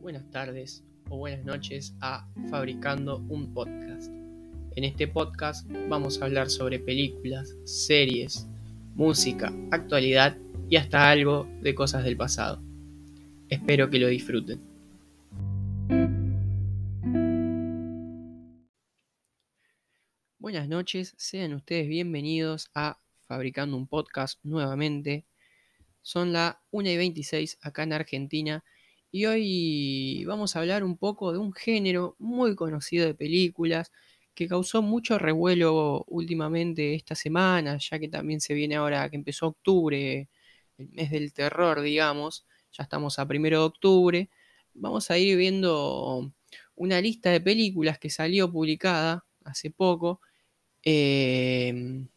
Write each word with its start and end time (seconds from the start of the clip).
buenas 0.00 0.30
tardes 0.30 0.84
o 1.10 1.16
buenas 1.16 1.44
noches 1.44 1.96
a 2.00 2.28
Fabricando 2.48 3.18
un 3.28 3.52
Podcast. 3.52 4.08
En 4.76 4.84
este 4.84 5.08
podcast 5.08 5.68
vamos 5.88 6.22
a 6.22 6.26
hablar 6.26 6.48
sobre 6.48 6.78
películas, 6.78 7.56
series, 7.64 8.46
música, 8.94 9.52
actualidad 9.72 10.36
y 10.70 10.76
hasta 10.76 11.10
algo 11.10 11.48
de 11.60 11.74
cosas 11.74 12.04
del 12.04 12.16
pasado. 12.16 12.62
Espero 13.48 13.90
que 13.90 13.98
lo 13.98 14.06
disfruten. 14.06 14.60
Buenas 20.38 20.68
noches, 20.68 21.14
sean 21.16 21.52
ustedes 21.52 21.88
bienvenidos 21.88 22.70
a 22.76 23.00
Fabricando 23.26 23.76
un 23.76 23.88
Podcast 23.88 24.38
nuevamente. 24.44 25.26
Son 26.00 26.32
las 26.32 26.58
1 26.70 26.90
y 26.90 26.96
26 26.96 27.58
acá 27.60 27.82
en 27.82 27.92
Argentina 27.92 28.62
y 29.14 29.26
hoy 29.26 30.24
vamos 30.24 30.56
a 30.56 30.58
hablar 30.58 30.82
un 30.82 30.96
poco 30.96 31.32
de 31.32 31.38
un 31.38 31.52
género 31.52 32.16
muy 32.18 32.56
conocido 32.56 33.06
de 33.06 33.14
películas 33.14 33.92
que 34.34 34.48
causó 34.48 34.82
mucho 34.82 35.20
revuelo 35.20 36.04
últimamente 36.08 36.96
esta 36.96 37.14
semana, 37.14 37.78
ya 37.78 38.00
que 38.00 38.08
también 38.08 38.40
se 38.40 38.54
viene 38.54 38.74
ahora 38.74 39.08
que 39.08 39.14
empezó 39.14 39.46
octubre, 39.46 40.28
el 40.78 40.88
mes 40.88 41.12
del 41.12 41.32
terror, 41.32 41.80
digamos, 41.80 42.44
ya 42.72 42.82
estamos 42.82 43.20
a 43.20 43.28
primero 43.28 43.60
de 43.60 43.64
octubre. 43.66 44.30
Vamos 44.72 45.08
a 45.12 45.16
ir 45.16 45.36
viendo 45.36 46.32
una 46.74 47.00
lista 47.00 47.30
de 47.30 47.40
películas 47.40 48.00
que 48.00 48.10
salió 48.10 48.50
publicada 48.50 49.24
hace 49.44 49.70
poco 49.70 50.22
em, 50.82 52.08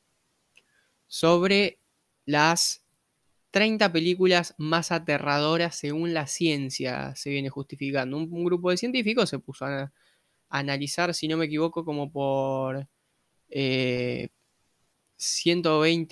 sobre 1.05 1.79
las 2.25 2.86
30 3.57 3.91
películas 3.91 4.53
más 4.59 4.91
aterradoras 4.91 5.75
según 5.75 6.13
la 6.13 6.27
ciencia 6.27 7.15
se 7.15 7.31
viene 7.31 7.49
justificando. 7.49 8.15
Un, 8.15 8.45
grupo 8.45 8.69
de 8.69 8.77
científicos 8.77 9.31
se 9.31 9.39
puso 9.39 9.65
a, 9.65 9.91
analizar, 10.47 11.11
si 11.15 11.27
no 11.27 11.37
me 11.37 11.45
equivoco, 11.45 11.83
como 11.83 12.11
por 12.11 12.87
120 13.49 14.29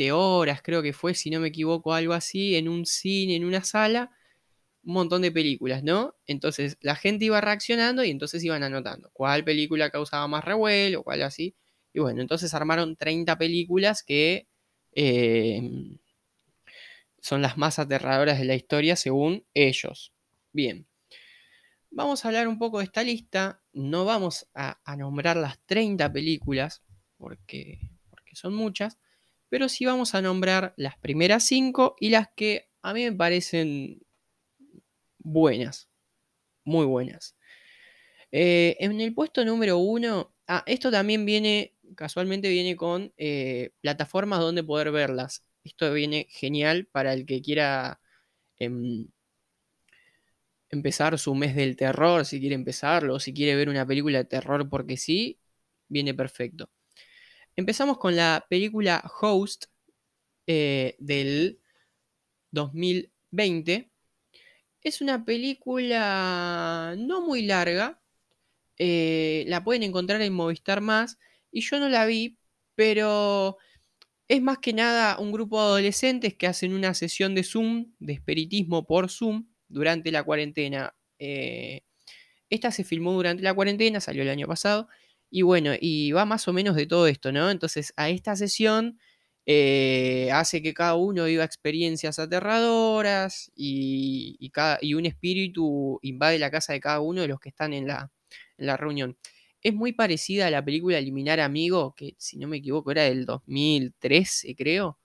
eh, 0.07 0.11
horas, 0.11 0.63
creo 0.63 0.81
que 0.81 0.91
fue, 0.91 1.13
si 1.13 1.29
no 1.29 1.39
me 1.39 1.49
equivoco, 1.49 1.93
algo 1.93 2.13
así, 2.13 2.55
en 2.55 2.67
un 2.67 2.87
cine, 2.87 3.35
en 3.35 3.45
una 3.45 3.63
sala, 3.63 4.09
un 4.83 4.93
montón 4.95 5.21
de 5.21 5.31
películas, 5.31 5.83
¿no? 5.83 6.15
Entonces 6.25 6.77
la 6.81 6.95
gente 6.95 7.25
iba 7.25 7.41
reaccionando 7.41 8.03
y 8.03 8.09
entonces 8.09 8.43
iban 8.43 8.63
anotando 8.63 9.11
cuál 9.13 9.43
película 9.43 9.91
causaba 9.91 10.27
más 10.27 10.43
revuelo, 10.43 11.03
cuál 11.03 11.21
así. 11.21 11.55
Y 11.93 11.99
bueno, 11.99 12.21
entonces 12.21 12.55
armaron 12.55 12.95
30 12.95 13.37
películas 13.37 14.01
que... 14.01 14.47
Eh, 14.93 15.61
son 17.25 17.41
las 17.41 17.57
más 17.57 17.79
aterradoras 17.79 18.37
de 18.37 18.45
la 18.45 18.53
historia 18.53 18.95
según 18.95 19.47
ellos. 19.55 20.13
Bien, 20.51 20.85
vamos 21.89 22.23
a 22.23 22.27
hablar 22.27 22.47
un 22.47 22.59
poco 22.59 22.77
de 22.77 22.83
esta 22.83 23.01
lista. 23.01 23.63
No 23.73 24.05
vamos 24.05 24.47
a, 24.53 24.79
nombrar 24.95 25.35
las 25.35 25.57
30 25.65 26.13
películas 26.13 26.83
porque, 27.17 27.79
porque 28.11 28.35
son 28.35 28.53
muchas, 28.53 28.99
pero 29.49 29.69
sí 29.69 29.87
vamos 29.87 30.13
a 30.13 30.21
nombrar 30.21 30.75
las 30.77 30.99
primeras 30.99 31.43
5 31.45 31.95
y 31.99 32.09
las 32.09 32.27
que 32.35 32.69
a 32.83 32.93
mí 32.93 33.03
me 33.03 33.13
parecen 33.13 34.03
buenas, 35.17 35.89
muy 36.63 36.85
buenas. 36.85 37.35
Eh, 38.31 38.77
en 38.79 39.01
el 39.01 39.15
puesto 39.15 39.43
número 39.43 39.79
1, 39.79 40.31
ah, 40.47 40.63
esto 40.67 40.91
también 40.91 41.25
viene, 41.25 41.73
casualmente 41.95 42.49
viene 42.49 42.75
con 42.75 43.11
eh, 43.17 43.71
plataformas 43.81 44.41
donde 44.41 44.63
poder 44.63 44.91
verlas. 44.91 45.43
Esto 45.65 45.91
viene 45.91 46.27
genial 46.29 46.85
para 46.85 47.11
el 47.13 47.25
que 47.25 47.41
quiera 47.41 47.99
em, 48.57 49.07
empezar 50.69 51.17
su 51.17 51.33
mes 51.35 51.55
del 51.55 51.75
terror, 51.75 52.25
si 52.25 52.39
quiere 52.39 52.55
empezarlo, 52.55 53.15
o 53.15 53.19
si 53.19 53.33
quiere 53.33 53.55
ver 53.55 53.69
una 53.69 53.85
película 53.85 54.19
de 54.19 54.25
terror 54.25 54.69
porque 54.69 54.95
sí, 54.95 55.39
viene 55.87 56.13
perfecto. 56.13 56.69
Empezamos 57.55 57.97
con 57.97 58.15
la 58.15 58.45
película 58.49 59.03
Host 59.21 59.65
eh, 60.47 60.95
del 60.99 61.59
2020. 62.51 63.91
Es 64.81 65.01
una 65.01 65.25
película 65.25 66.95
no 66.97 67.21
muy 67.21 67.43
larga. 67.43 67.99
Eh, 68.77 69.45
la 69.47 69.63
pueden 69.63 69.83
encontrar 69.83 70.21
en 70.21 70.33
Movistar 70.33 70.81
Más. 70.81 71.17
Y 71.51 71.61
yo 71.61 71.79
no 71.79 71.89
la 71.89 72.05
vi, 72.05 72.37
pero 72.75 73.57
es 74.27 74.41
más 74.41 74.57
que 74.59 74.73
nada 74.73 75.19
un 75.19 75.31
grupo 75.31 75.59
de 75.59 75.65
adolescentes 75.67 76.33
que 76.33 76.47
hacen 76.47 76.73
una 76.73 76.93
sesión 76.93 77.35
de 77.35 77.43
Zoom, 77.43 77.93
de 77.99 78.13
espiritismo 78.13 78.85
por 78.85 79.09
Zoom, 79.09 79.47
durante 79.67 80.11
la 80.11 80.23
cuarentena. 80.23 80.95
Eh, 81.19 81.81
esta 82.49 82.71
se 82.71 82.83
filmó 82.83 83.13
durante 83.13 83.43
la 83.43 83.53
cuarentena, 83.53 83.99
salió 83.99 84.23
el 84.23 84.29
año 84.29 84.47
pasado. 84.47 84.87
Y 85.29 85.41
bueno, 85.43 85.73
y 85.79 86.11
va 86.11 86.25
más 86.25 86.47
o 86.47 86.53
menos 86.53 86.75
de 86.75 86.87
todo 86.87 87.07
esto, 87.07 87.31
¿no? 87.31 87.51
Entonces, 87.51 87.93
a 87.97 88.09
esta 88.09 88.35
sesión 88.35 88.99
eh, 89.45 90.29
hace 90.33 90.61
que 90.61 90.73
cada 90.73 90.95
uno 90.95 91.25
viva 91.25 91.43
experiencias 91.43 92.19
aterradoras 92.19 93.51
y, 93.55 94.39
un 94.95 95.05
espíritu 95.05 95.99
invade 96.01 96.39
la 96.39 96.51
casa 96.51 96.73
de 96.73 96.79
cada 96.79 97.01
uno 97.01 97.21
de 97.21 97.27
los 97.27 97.39
que 97.39 97.49
están 97.49 97.73
en 97.73 97.87
la 97.87 98.77
reunión 98.77 99.17
es 99.65 99.73
muy 99.73 99.93
parecida 99.93 100.45
a 100.45 100.51
la 100.51 100.63
película 100.63 100.99
Eliminar 100.99 101.39
Amigo, 101.39 101.95
que 101.97 102.13
si 102.19 102.37
no 102.37 102.47
me 102.47 102.57
equivoco 102.57 102.91
era 102.91 103.01
del 103.03 103.25
2013, 103.25 104.55
creo. 104.55 104.99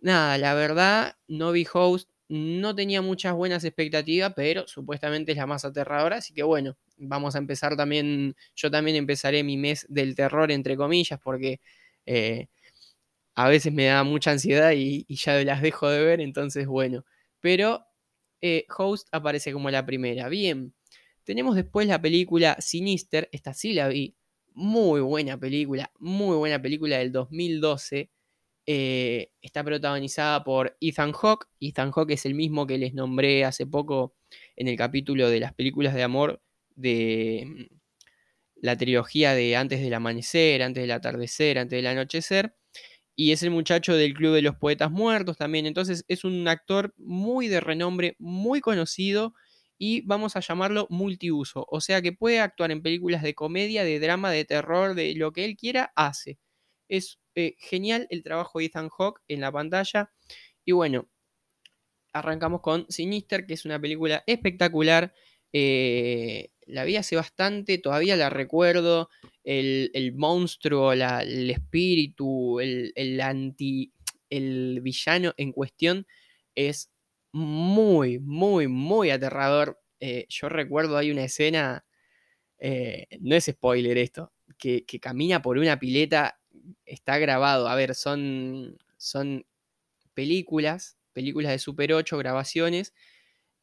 Nada, 0.00 0.38
la 0.38 0.54
verdad, 0.54 1.16
no 1.26 1.50
vi 1.50 1.66
Host, 1.72 2.08
no 2.28 2.74
tenía 2.76 3.02
muchas 3.02 3.34
buenas 3.34 3.64
expectativas, 3.64 4.32
pero 4.36 4.68
supuestamente 4.68 5.32
es 5.32 5.38
la 5.38 5.46
más 5.46 5.64
aterradora, 5.64 6.18
así 6.18 6.32
que 6.32 6.44
bueno, 6.44 6.76
vamos 6.98 7.34
a 7.34 7.38
empezar 7.38 7.76
también, 7.76 8.36
yo 8.54 8.70
también 8.70 8.96
empezaré 8.96 9.42
mi 9.42 9.56
mes 9.56 9.86
del 9.88 10.14
terror, 10.14 10.52
entre 10.52 10.76
comillas, 10.76 11.18
porque 11.20 11.60
eh, 12.06 12.46
a 13.34 13.48
veces 13.48 13.72
me 13.72 13.86
da 13.86 14.04
mucha 14.04 14.32
ansiedad 14.32 14.72
y, 14.76 15.06
ya 15.08 15.42
las 15.44 15.62
dejo 15.62 15.88
de 15.90 16.04
ver, 16.04 16.20
entonces 16.20 16.66
bueno, 16.68 17.04
pero 17.40 17.84
eh, 18.40 18.66
Host 18.76 19.08
aparece 19.12 19.52
como 19.52 19.70
la 19.70 19.86
primera. 19.86 20.28
Bien, 20.28 20.74
tenemos 21.28 21.56
después 21.56 21.86
la 21.86 22.00
película 22.00 22.56
Sinister, 22.58 23.28
esta 23.32 23.52
sí 23.52 23.74
la 23.74 23.88
vi, 23.88 24.16
muy 24.54 25.02
buena 25.02 25.38
película, 25.38 25.92
muy 25.98 26.34
buena 26.38 26.62
película 26.62 26.96
del 26.96 27.12
2012. 27.12 28.10
Eh, 28.64 29.30
está 29.42 29.62
protagonizada 29.62 30.42
por 30.42 30.74
Ethan 30.80 31.12
Hawke. 31.12 31.46
Ethan 31.60 31.92
Hawke 31.92 32.12
es 32.12 32.24
el 32.24 32.34
mismo 32.34 32.66
que 32.66 32.78
les 32.78 32.94
nombré 32.94 33.44
hace 33.44 33.66
poco 33.66 34.14
en 34.56 34.68
el 34.68 34.76
capítulo 34.78 35.28
de 35.28 35.40
las 35.40 35.52
películas 35.52 35.92
de 35.92 36.02
amor 36.02 36.40
de 36.76 37.44
mm, 37.46 37.76
la 38.62 38.78
trilogía 38.78 39.34
de 39.34 39.54
Antes 39.54 39.82
del 39.82 39.92
Amanecer, 39.92 40.62
Antes 40.62 40.82
del 40.82 40.92
Atardecer, 40.92 41.58
Antes 41.58 41.76
del 41.76 41.88
Anochecer. 41.88 42.54
Y 43.14 43.32
es 43.32 43.42
el 43.42 43.50
muchacho 43.50 43.94
del 43.94 44.14
Club 44.14 44.32
de 44.32 44.40
los 44.40 44.56
Poetas 44.56 44.90
Muertos 44.90 45.36
también. 45.36 45.66
Entonces 45.66 46.06
es 46.08 46.24
un 46.24 46.48
actor 46.48 46.94
muy 46.96 47.48
de 47.48 47.60
renombre, 47.60 48.16
muy 48.18 48.62
conocido 48.62 49.34
y 49.78 50.00
vamos 50.02 50.36
a 50.36 50.40
llamarlo 50.40 50.86
multiuso, 50.90 51.64
o 51.70 51.80
sea 51.80 52.02
que 52.02 52.12
puede 52.12 52.40
actuar 52.40 52.72
en 52.72 52.82
películas 52.82 53.22
de 53.22 53.34
comedia, 53.34 53.84
de 53.84 54.00
drama, 54.00 54.30
de 54.32 54.44
terror, 54.44 54.94
de 54.94 55.14
lo 55.14 55.32
que 55.32 55.44
él 55.44 55.56
quiera, 55.56 55.92
hace. 55.94 56.38
Es 56.88 57.20
eh, 57.34 57.54
genial 57.58 58.06
el 58.10 58.22
trabajo 58.22 58.58
de 58.58 58.66
Ethan 58.66 58.88
Hawke 58.88 59.22
en 59.28 59.40
la 59.40 59.52
pantalla 59.52 60.12
y 60.64 60.72
bueno, 60.72 61.08
arrancamos 62.12 62.60
con 62.60 62.86
Sinister, 62.88 63.46
que 63.46 63.54
es 63.54 63.64
una 63.64 63.80
película 63.80 64.24
espectacular. 64.26 65.14
Eh, 65.52 66.50
la 66.66 66.84
vi 66.84 66.96
hace 66.96 67.16
bastante, 67.16 67.78
todavía 67.78 68.16
la 68.16 68.30
recuerdo. 68.30 69.08
El, 69.44 70.12
monstruo, 70.14 70.92
el 70.92 71.50
espíritu, 71.50 72.60
el, 72.60 72.92
el, 72.96 73.20
anti. 73.22 73.94
el 74.28 74.80
villano 74.82 75.32
en 75.38 75.52
cuestión 75.52 76.06
es 76.54 76.90
muy, 77.38 78.18
muy, 78.18 78.68
muy 78.68 79.10
aterrador. 79.10 79.80
Eh, 80.00 80.26
yo 80.28 80.48
recuerdo 80.48 80.96
hay 80.96 81.10
una 81.10 81.24
escena, 81.24 81.84
eh, 82.58 83.06
no 83.20 83.34
es 83.34 83.46
spoiler 83.46 83.96
esto, 83.98 84.32
que, 84.58 84.84
camina 85.00 85.40
por 85.40 85.58
una 85.58 85.78
pileta, 85.78 86.40
está 86.84 87.18
grabado. 87.18 87.68
A 87.68 87.74
ver, 87.76 87.94
son, 87.94 88.78
son 88.96 89.46
películas, 90.14 90.98
películas 91.12 91.52
de 91.52 91.58
Super 91.58 91.92
8, 91.92 92.18
grabaciones, 92.18 92.94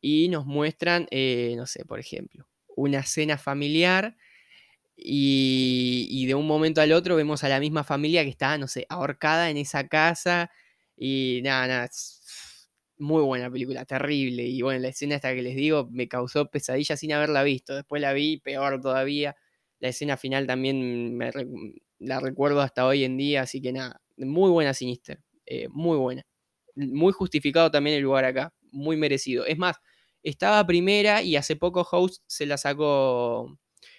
y 0.01 0.29
nos 0.29 0.45
muestran, 0.45 1.07
eh, 1.11 1.55
no 1.57 1.65
sé, 1.67 1.85
por 1.85 1.99
ejemplo, 1.99 2.47
una 2.75 2.99
escena 2.99 3.37
familiar. 3.37 4.17
Y, 4.97 6.07
y, 6.09 6.25
de 6.25 6.35
un 6.35 6.47
momento 6.47 6.79
al 6.79 6.93
otro 6.93 7.17
vemos 7.17 7.43
a 7.43 7.49
la 7.49 7.59
misma 7.59 7.83
familia 7.83 8.23
que 8.23 8.29
está, 8.29 8.57
no 8.57 8.67
sé, 8.69 8.85
ahorcada 8.89 9.49
en 9.49 9.57
esa 9.57 9.87
casa. 9.87 10.51
Y 10.95 11.41
nada, 11.43 11.67
nada, 11.67 11.89
muy 12.97 13.21
buena 13.23 13.49
película, 13.51 13.85
terrible. 13.85 14.43
Y 14.43 14.61
bueno, 14.61 14.79
la 14.79 14.89
escena 14.89 15.15
esta 15.15 15.33
que 15.33 15.41
les 15.41 15.55
digo 15.55 15.87
me 15.91 16.07
causó 16.07 16.49
pesadilla 16.49 16.97
sin 16.97 17.13
haberla 17.13 17.43
visto. 17.43 17.75
Después 17.75 18.01
la 18.01 18.13
vi, 18.13 18.37
peor 18.37 18.81
todavía. 18.81 19.35
La 19.79 19.89
escena 19.89 20.17
final 20.17 20.47
también 20.47 21.15
me, 21.17 21.31
la 21.99 22.19
recuerdo 22.19 22.61
hasta 22.61 22.85
hoy 22.85 23.03
en 23.03 23.17
día, 23.17 23.41
así 23.41 23.61
que 23.61 23.71
nada, 23.73 24.01
muy 24.17 24.49
buena 24.49 24.73
Sinister, 24.73 25.19
eh, 25.45 25.67
muy 25.69 25.97
buena. 25.97 26.25
Muy 26.75 27.13
justificado 27.13 27.71
también 27.71 27.97
el 27.97 28.03
lugar 28.03 28.25
acá, 28.25 28.53
muy 28.71 28.97
merecido. 28.97 29.45
Es 29.45 29.57
más, 29.57 29.77
estaba 30.23 30.65
primera 30.65 31.21
y 31.21 31.35
hace 31.35 31.55
poco 31.55 31.87
Host 31.89 32.23
se 32.27 32.45
la 32.45 32.57
sacó, 32.57 33.57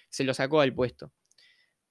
se 0.09 0.23
lo 0.23 0.33
sacó 0.33 0.61
al 0.61 0.73
puesto. 0.73 1.11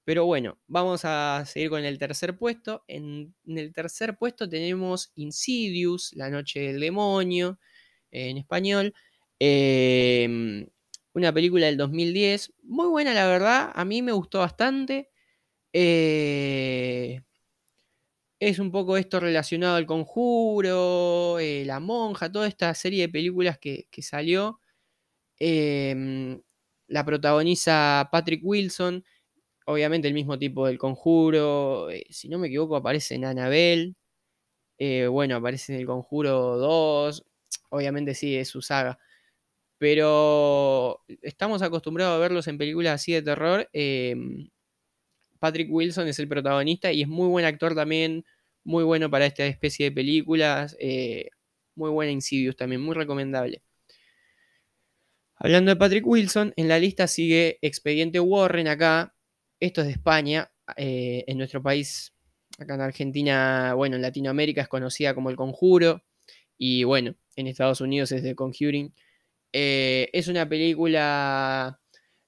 Pero 0.07 0.25
bueno, 0.25 0.57
vamos 0.67 1.01
a 1.03 1.43
seguir 1.45 1.69
con 1.69 1.83
el 1.83 1.97
tercer 1.97 2.37
puesto. 2.37 2.85
En, 2.87 3.35
el 3.45 3.73
tercer 3.73 4.17
puesto 4.17 4.47
tenemos 4.47 5.11
Insidious, 5.15 6.13
La 6.15 6.29
Noche 6.29 6.61
del 6.61 6.79
Demonio, 6.79 7.59
en 8.09 8.37
español. 8.37 8.93
Em, 9.37 10.65
una 11.13 11.33
película 11.33 11.65
del 11.65 11.75
2010. 11.75 12.53
Muy 12.63 12.87
buena, 12.87 13.13
la 13.13 13.27
verdad. 13.27 13.69
A 13.75 13.83
mí 13.83 14.01
me 14.01 14.13
gustó 14.13 14.39
bastante. 14.39 15.09
Eh, 15.73 17.21
es 18.39 18.59
un 18.59 18.71
poco 18.71 18.95
esto 18.95 19.19
relacionado 19.19 19.75
al 19.75 19.85
conjuro, 19.85 21.37
eh, 21.39 21.65
La 21.65 21.81
Monja, 21.81 22.31
toda 22.31 22.47
esta 22.47 22.73
serie 22.75 23.01
de 23.01 23.09
películas 23.09 23.59
que, 23.59 23.89
salió. 24.01 24.61
Em, 25.37 26.41
la 26.87 27.03
protagoniza 27.05 28.07
Patrick 28.09 28.41
Wilson 28.45 29.03
obviamente 29.67 30.07
el 30.07 30.13
mismo 30.13 30.39
tipo 30.39 30.65
del 30.67 30.77
conjuro. 30.77 31.89
Eh, 31.89 32.05
si 32.09 32.29
no 32.29 32.39
me 32.39 32.47
equivoco, 32.47 32.75
aparece 32.75 33.15
en 33.15 33.25
Annabelle. 33.25 33.95
Eh, 34.77 35.07
bueno, 35.07 35.35
aparece 35.35 35.73
en 35.73 35.81
el 35.81 35.85
conjuro 35.87 36.57
2. 36.57 37.25
Obviamente 37.69 38.15
sí, 38.15 38.35
es 38.35 38.49
su 38.49 38.61
saga. 38.61 38.99
Pero 39.77 41.03
estamos 41.21 41.61
acostumbrados 41.61 42.15
a 42.15 42.19
verlos 42.19 42.47
en 42.47 42.57
películas 42.57 42.95
así 42.95 43.13
de 43.13 43.21
terror. 43.21 43.69
Em, 43.73 44.49
Patrick 45.39 45.69
Wilson 45.71 46.07
es 46.07 46.19
el 46.19 46.27
protagonista 46.29 46.91
y 46.91 47.03
es 47.03 47.07
muy 47.07 47.27
buen 47.27 47.45
actor 47.45 47.75
también. 47.75 48.25
Muy 48.63 48.83
bueno 48.83 49.09
para 49.09 49.25
esta 49.25 49.45
especie 49.45 49.87
de 49.87 49.91
películas. 49.93 50.75
Eh, 50.79 51.29
muy 51.75 51.91
buena 51.91 52.11
Insidious 52.11 52.55
también, 52.55 52.81
muy 52.81 52.95
recomendable. 52.95 53.61
Hablando 55.35 55.71
de 55.71 55.75
Patrick 55.77 56.07
Wilson, 56.07 56.53
en 56.55 56.67
la 56.67 56.79
lista 56.79 57.07
sigue 57.07 57.59
Expediente 57.61 58.19
Warren 58.19 58.67
acá, 58.67 59.16
esto 59.59 59.81
es 59.81 59.87
de 59.87 59.93
España. 59.93 60.51
Eh, 60.75 61.23
en 61.27 61.37
nuestro 61.37 61.61
país, 61.61 62.13
acá 62.59 62.75
en 62.75 62.81
Argentina, 62.81 63.73
bueno, 63.73 63.95
en 63.95 64.01
Latinoamérica 64.01 64.61
es 64.61 64.67
conocida 64.67 65.13
como 65.13 65.29
El 65.29 65.35
Conjuro. 65.35 66.03
Y 66.57 66.83
bueno, 66.83 67.15
en 67.35 67.47
Estados 67.47 67.81
Unidos 67.81 68.11
es 68.11 68.23
The 68.23 68.35
Conjuring. 68.35 68.93
Eh, 69.53 70.09
es 70.13 70.27
una 70.27 70.47
película 70.47 71.79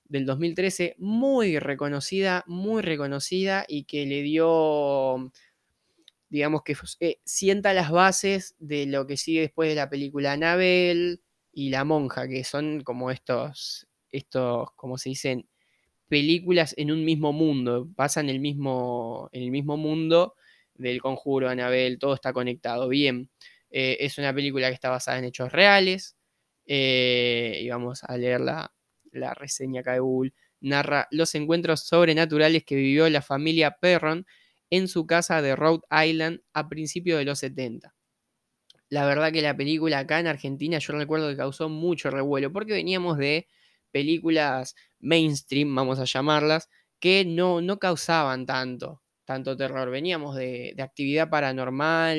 del 0.05 0.25
2013 0.25 0.95
muy 0.97 1.59
reconocida, 1.59 2.43
muy 2.47 2.81
reconocida 2.81 3.65
y 3.67 3.83
que 3.83 4.05
le 4.05 4.21
dio, 4.23 5.31
digamos 6.29 6.63
que 6.63 6.75
eh, 6.99 7.19
sienta 7.25 7.73
las 7.73 7.91
bases 7.91 8.55
de 8.59 8.85
lo 8.85 9.05
que 9.05 9.17
sigue 9.17 9.41
después 9.41 9.69
de 9.69 9.75
la 9.75 9.89
película 9.89 10.33
Anabel 10.33 11.21
y 11.51 11.69
La 11.69 11.83
Monja, 11.83 12.27
que 12.27 12.43
son 12.43 12.81
como 12.81 13.11
estos, 13.11 13.87
estos, 14.11 14.71
como 14.75 14.97
se 14.97 15.09
dicen, 15.09 15.48
películas 16.09 16.73
en 16.77 16.91
un 16.91 17.05
mismo 17.05 17.31
mundo, 17.31 17.87
pasan 17.95 18.29
el 18.29 18.39
mismo, 18.39 19.29
en 19.31 19.43
el 19.43 19.51
mismo 19.51 19.77
mundo 19.77 20.35
del 20.73 21.01
conjuro, 21.01 21.49
Anabel, 21.49 21.99
todo 21.99 22.15
está 22.15 22.33
conectado. 22.33 22.89
Bien, 22.89 23.29
eh, 23.69 23.97
es 24.01 24.17
una 24.17 24.33
película 24.33 24.67
que 24.69 24.73
está 24.73 24.89
basada 24.89 25.19
en 25.19 25.25
hechos 25.25 25.51
reales. 25.51 26.17
Eh, 26.65 27.59
y 27.61 27.69
vamos 27.69 28.03
a 28.03 28.17
leer 28.17 28.41
la, 28.41 28.71
reseña 29.35 29.81
acá. 29.81 29.97
Narra 30.61 31.07
los 31.11 31.33
encuentros 31.35 31.81
sobrenaturales 31.81 32.63
que 32.65 32.75
vivió 32.75 33.09
la 33.09 33.21
familia 33.21 33.77
Perron 33.79 34.25
en 34.69 34.87
su 34.87 35.07
casa 35.07 35.41
de 35.41 35.55
Rhode 35.55 35.83
Island 36.05 36.41
a 36.53 36.67
principios 36.67 37.17
de 37.19 37.25
los 37.25 37.39
70. 37.39 37.95
La 38.89 39.05
verdad 39.05 39.31
que 39.31 39.41
la 39.41 39.55
película 39.55 39.99
acá 39.99 40.19
en 40.19 40.27
Argentina 40.27 40.79
yo 40.79 40.93
recuerdo 40.93 41.29
que 41.29 41.37
causó 41.37 41.69
mucho 41.69 42.09
revuelo 42.11 42.51
porque 42.51 42.73
veníamos 42.73 43.17
de 43.17 43.47
películas 43.91 44.75
mainstream, 44.99 45.73
vamos 45.75 45.99
a 45.99 46.05
llamarlas, 46.05 46.69
que 46.99 47.25
no, 47.25 47.61
no 47.61 47.79
causaban 47.79 48.45
tanto, 48.45 49.01
tanto 49.25 49.55
terror. 49.55 49.89
Veníamos 49.89 50.35
de, 50.35 50.75
actividad 50.79 51.29
paranormal 51.29 52.17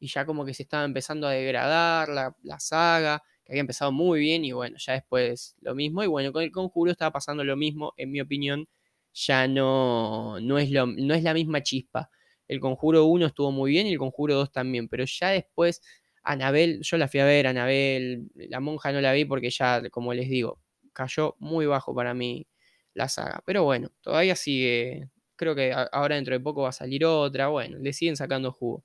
y 0.00 0.08
ya 0.08 0.26
como 0.26 0.44
que 0.44 0.54
se 0.54 0.64
estaba 0.64 0.84
empezando 0.84 1.26
a 1.26 1.32
degradar 1.32 2.08
la, 2.08 2.60
saga, 2.60 3.22
que 3.44 3.52
había 3.52 3.60
empezado 3.60 3.92
muy 3.92 4.20
bien 4.20 4.44
y 4.44 4.52
bueno, 4.52 4.76
ya 4.78 4.94
después 4.94 5.56
lo 5.60 5.74
mismo. 5.74 6.02
Y 6.02 6.06
bueno, 6.06 6.32
con 6.32 6.42
el 6.42 6.50
conjuro 6.52 6.90
estaba 6.90 7.12
pasando 7.12 7.44
lo 7.44 7.56
mismo, 7.56 7.92
en 7.96 8.10
mi 8.10 8.20
opinión, 8.20 8.68
ya 9.14 9.46
no, 9.46 10.40
no, 10.40 10.58
es, 10.58 10.70
lo, 10.70 10.86
no 10.86 11.14
es 11.14 11.22
la 11.22 11.34
misma 11.34 11.62
chispa. 11.62 12.10
El 12.48 12.60
conjuro 12.60 13.04
1 13.04 13.26
estuvo 13.26 13.52
muy 13.52 13.70
bien 13.70 13.86
y 13.86 13.92
el 13.92 13.98
conjuro 13.98 14.34
2 14.34 14.52
también, 14.52 14.88
pero 14.88 15.04
ya 15.04 15.30
después 15.30 15.80
Anabel, 16.24 16.80
yo 16.82 16.96
la 16.98 17.08
fui 17.08 17.20
a 17.20 17.24
ver, 17.24 17.46
Anabel, 17.46 18.30
la 18.34 18.60
monja 18.60 18.92
no 18.92 19.00
la 19.00 19.12
vi 19.12 19.24
porque 19.24 19.50
ya, 19.50 19.82
como 19.90 20.14
les 20.14 20.28
digo, 20.28 20.60
cayó 20.92 21.36
muy 21.38 21.66
bajo 21.66 21.94
para 21.94 22.14
mí 22.14 22.46
la 22.94 23.08
saga. 23.08 23.42
Pero 23.46 23.64
bueno, 23.64 23.90
todavía 24.02 24.36
sigue. 24.36 25.10
Creo 25.36 25.54
que 25.54 25.72
ahora 25.92 26.16
dentro 26.16 26.34
de 26.34 26.40
poco 26.40 26.62
va 26.62 26.70
a 26.70 26.72
salir 26.72 27.04
otra. 27.04 27.48
Bueno, 27.48 27.78
le 27.78 27.92
siguen 27.92 28.16
sacando 28.16 28.52
jugo. 28.52 28.84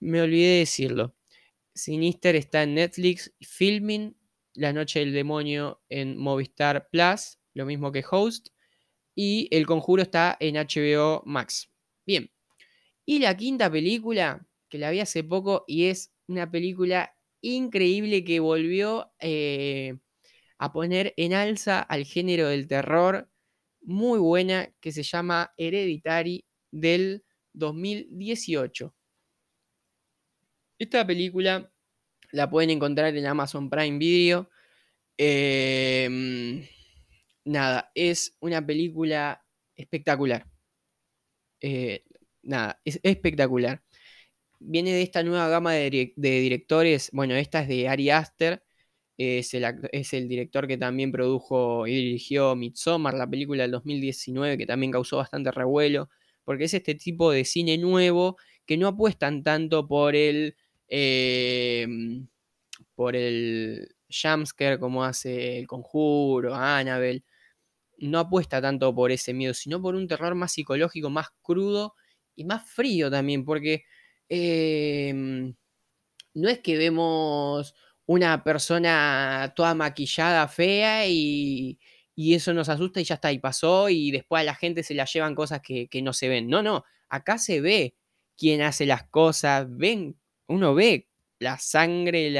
Me 0.00 0.20
olvidé 0.22 0.48
de 0.48 0.58
decirlo. 0.60 1.14
Sinister 1.74 2.36
está 2.36 2.62
en 2.62 2.74
Netflix, 2.74 3.32
Filming, 3.40 4.16
La 4.54 4.72
Noche 4.72 5.00
del 5.00 5.12
Demonio 5.12 5.82
en 5.88 6.16
Movistar 6.16 6.88
Plus, 6.90 7.38
lo 7.54 7.66
mismo 7.66 7.92
que 7.92 8.04
Host. 8.08 8.48
Y 9.14 9.48
El 9.50 9.66
Conjuro 9.66 10.02
está 10.02 10.36
en 10.40 10.56
HBO 10.56 11.22
Max. 11.26 11.70
Bien. 12.06 12.30
Y 13.04 13.18
la 13.18 13.36
quinta 13.36 13.70
película, 13.70 14.46
que 14.68 14.78
la 14.78 14.90
vi 14.90 15.00
hace 15.00 15.24
poco 15.24 15.64
y 15.66 15.86
es 15.86 16.12
una 16.28 16.50
película 16.50 17.14
increíble 17.40 18.24
que 18.24 18.40
volvió 18.40 19.12
eh, 19.18 19.98
a 20.60 20.72
poner 20.72 21.14
en 21.16 21.32
alza 21.32 21.80
al 21.80 22.04
género 22.04 22.48
del 22.48 22.68
terror 22.68 23.30
muy 23.80 24.18
buena 24.18 24.70
que 24.78 24.92
se 24.92 25.02
llama 25.02 25.54
Hereditary 25.56 26.44
del 26.70 27.24
2018. 27.54 28.94
Esta 30.78 31.06
película 31.06 31.72
la 32.32 32.50
pueden 32.50 32.68
encontrar 32.68 33.16
en 33.16 33.24
Amazon 33.24 33.70
Prime 33.70 33.96
Video. 33.96 34.50
Em, 35.16 36.66
nada, 37.46 37.90
es 37.94 38.36
una 38.40 38.64
película 38.64 39.42
espectacular. 39.74 40.46
Eh, 41.62 42.04
nada, 42.42 42.78
es 42.84 43.00
espectacular. 43.02 43.82
Viene 44.58 44.92
de 44.92 45.00
esta 45.00 45.22
nueva 45.22 45.48
gama 45.48 45.72
de, 45.72 46.12
de, 46.14 46.40
directores. 46.40 47.08
Bueno, 47.14 47.34
esta 47.34 47.62
es 47.62 47.68
de 47.68 47.88
Ari 47.88 48.10
Aster, 48.10 48.62
es 49.20 49.52
el, 50.14 50.28
director 50.28 50.66
que 50.66 50.78
también 50.78 51.12
produjo 51.12 51.86
y 51.86 51.94
dirigió 51.94 52.56
Midsommar, 52.56 53.12
la 53.12 53.28
película 53.28 53.64
del 53.64 53.72
2019, 53.72 54.56
que 54.56 54.64
también 54.66 54.92
causó 54.92 55.18
bastante 55.18 55.50
revuelo, 55.50 56.08
porque 56.44 56.64
es 56.64 56.72
este 56.74 56.94
tipo 56.94 57.30
de 57.30 57.44
cine 57.44 57.76
nuevo 57.76 58.38
que 58.64 58.78
no 58.78 58.88
apuestan 58.88 59.42
tanto 59.42 59.86
por 59.86 60.16
el. 60.16 60.56
Em, 60.88 62.28
por 62.94 63.14
el 63.16 63.94
jumpscare 64.10 64.78
como 64.78 65.04
hace 65.04 65.58
El 65.58 65.66
Conjuro, 65.66 66.54
Annabelle. 66.54 67.22
No 67.98 68.20
apuesta 68.20 68.62
tanto 68.62 68.94
por 68.94 69.12
ese 69.12 69.34
miedo, 69.34 69.54
sino 69.54 69.82
por 69.82 69.94
un 69.94 70.08
terror 70.08 70.34
más 70.34 70.52
psicológico, 70.52 71.10
más 71.10 71.28
crudo 71.42 71.94
y 72.36 72.44
más 72.44 72.68
frío 72.70 73.10
también, 73.10 73.44
porque 73.44 73.84
em, 74.28 75.54
no 76.34 76.48
es 76.48 76.60
que 76.60 76.78
vemos 76.78 77.74
una 78.10 78.42
persona 78.42 79.52
toda 79.54 79.72
maquillada, 79.76 80.48
fea 80.48 81.06
y, 81.06 81.78
eso 82.16 82.52
nos 82.52 82.68
asusta 82.68 83.00
y 83.00 83.04
ya 83.04 83.14
está, 83.14 83.30
y 83.30 83.38
pasó 83.38 83.88
y 83.88 84.10
después 84.10 84.40
a 84.40 84.44
la 84.44 84.56
gente 84.56 84.82
se 84.82 84.94
la 84.94 85.04
llevan 85.04 85.36
cosas 85.36 85.60
que, 85.62 85.88
no 86.02 86.12
se 86.12 86.28
ven. 86.28 86.48
No, 86.48 86.60
no, 86.60 86.84
acá 87.08 87.38
se 87.38 87.60
ve 87.60 87.94
quién 88.36 88.62
hace 88.62 88.84
las 88.84 89.04
cosas, 89.04 89.68
ven, 89.70 90.18
uno 90.48 90.74
ve 90.74 91.08
la 91.38 91.58
sangre, 91.58 92.30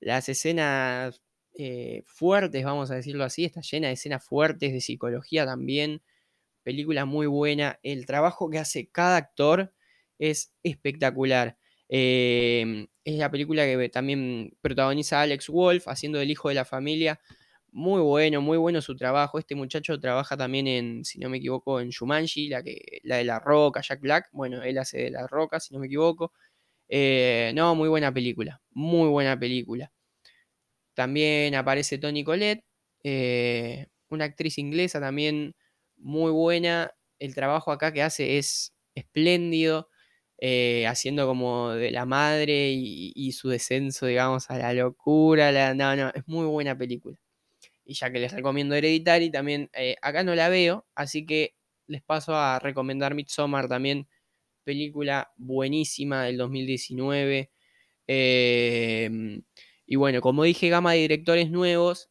las 0.00 0.28
escenas 0.28 1.22
eh, 1.54 2.02
fuertes, 2.04 2.64
vamos 2.64 2.90
a 2.90 2.96
decirlo 2.96 3.22
así, 3.22 3.44
está 3.44 3.60
llena 3.60 3.86
de 3.86 3.94
escenas 3.94 4.24
fuertes, 4.24 4.72
de 4.72 4.80
psicología 4.80 5.46
también, 5.46 6.02
película 6.64 7.04
muy 7.04 7.28
buena, 7.28 7.78
el 7.84 8.04
trabajo 8.04 8.50
que 8.50 8.58
hace 8.58 8.88
cada 8.88 9.16
actor 9.16 9.72
es 10.18 10.52
espectacular. 10.64 11.56
Em, 11.88 12.88
es 13.06 13.16
la 13.18 13.30
película 13.30 13.64
que 13.64 13.88
también 13.88 14.56
protagoniza 14.60 15.22
Alex 15.22 15.48
Wolf, 15.48 15.86
haciendo 15.86 16.20
el 16.20 16.28
hijo 16.30 16.48
de 16.48 16.56
la 16.56 16.64
familia. 16.64 17.20
Muy 17.70 18.00
bueno, 18.00 18.40
muy 18.40 18.58
bueno 18.58 18.82
su 18.82 18.96
trabajo. 18.96 19.38
Este 19.38 19.54
muchacho 19.54 20.00
trabaja 20.00 20.36
también 20.36 20.66
en, 20.66 21.04
si 21.04 21.20
no 21.20 21.28
me 21.28 21.36
equivoco, 21.38 21.80
en 21.80 21.90
Shumanji, 21.90 22.48
la, 22.48 22.64
que, 22.64 23.00
la 23.04 23.18
de 23.18 23.24
la 23.24 23.38
roca, 23.38 23.80
Jack 23.80 24.00
Black. 24.00 24.28
Bueno, 24.32 24.60
él 24.62 24.76
hace 24.78 24.98
de 25.02 25.10
la 25.12 25.26
roca, 25.28 25.60
si 25.60 25.72
no 25.72 25.78
me 25.80 25.86
equivoco. 25.86 26.32
Eh, 26.88 27.52
no, 27.54 27.76
muy 27.76 27.88
buena 27.88 28.12
película. 28.12 28.60
Muy 28.72 29.08
buena 29.08 29.38
película. 29.38 29.92
También 30.94 31.54
aparece 31.54 31.98
Tony 31.98 32.24
Collette, 32.24 32.64
eh, 33.04 33.86
una 34.08 34.24
actriz 34.24 34.58
inglesa 34.58 34.98
también 35.00 35.54
muy 35.96 36.32
buena. 36.32 36.92
El 37.20 37.36
trabajo 37.36 37.70
acá 37.70 37.92
que 37.92 38.02
hace 38.02 38.38
es 38.38 38.74
espléndido. 38.96 39.90
Eh, 40.38 40.86
haciendo 40.86 41.26
como 41.26 41.70
de 41.72 41.90
la 41.90 42.06
madre 42.06 42.70
y, 42.72 43.32
su 43.32 43.48
descenso, 43.48 44.06
digamos, 44.06 44.50
a 44.50 44.58
la 44.58 44.74
locura. 44.74 45.52
La, 45.52 45.74
no, 45.74 45.96
no, 45.96 46.10
es 46.14 46.26
muy 46.28 46.46
buena 46.46 46.76
película. 46.76 47.18
Y 47.84 47.94
ya 47.94 48.10
que 48.12 48.20
les 48.20 48.32
recomiendo 48.32 48.74
Hereditary, 48.74 49.30
también 49.30 49.70
eh, 49.74 49.96
acá 50.02 50.24
no 50.24 50.34
la 50.34 50.48
veo, 50.48 50.86
así 50.94 51.26
que 51.26 51.54
les 51.86 52.02
paso 52.02 52.34
a 52.36 52.58
recomendar 52.58 53.14
Midsommar 53.14 53.68
también, 53.68 54.08
película 54.64 55.32
buenísima 55.36 56.24
del 56.24 56.38
2019. 56.38 57.50
Em, 58.08 59.42
y 59.86 59.96
bueno, 59.96 60.20
como 60.20 60.44
dije, 60.44 60.68
gama 60.68 60.92
de 60.92 60.98
directores 61.00 61.50
nuevos. 61.50 62.10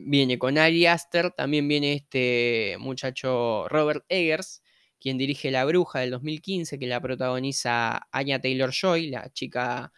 Viene 0.00 0.38
con 0.38 0.58
Ari 0.58 0.86
Aster, 0.86 1.32
también 1.32 1.66
viene 1.68 1.92
este 1.94 2.76
muchacho 2.78 3.66
Robert 3.68 4.04
Eggers, 4.08 4.62
quien 5.00 5.18
dirige 5.18 5.50
La 5.50 5.64
Bruja 5.64 6.00
del 6.00 6.10
2015, 6.12 6.78
que 6.78 6.86
la 6.86 7.00
protagoniza 7.00 8.08
Anya 8.12 8.40
Taylor 8.40 8.70
Joy, 8.72 9.10
la 9.10 9.30
chica 9.32 9.92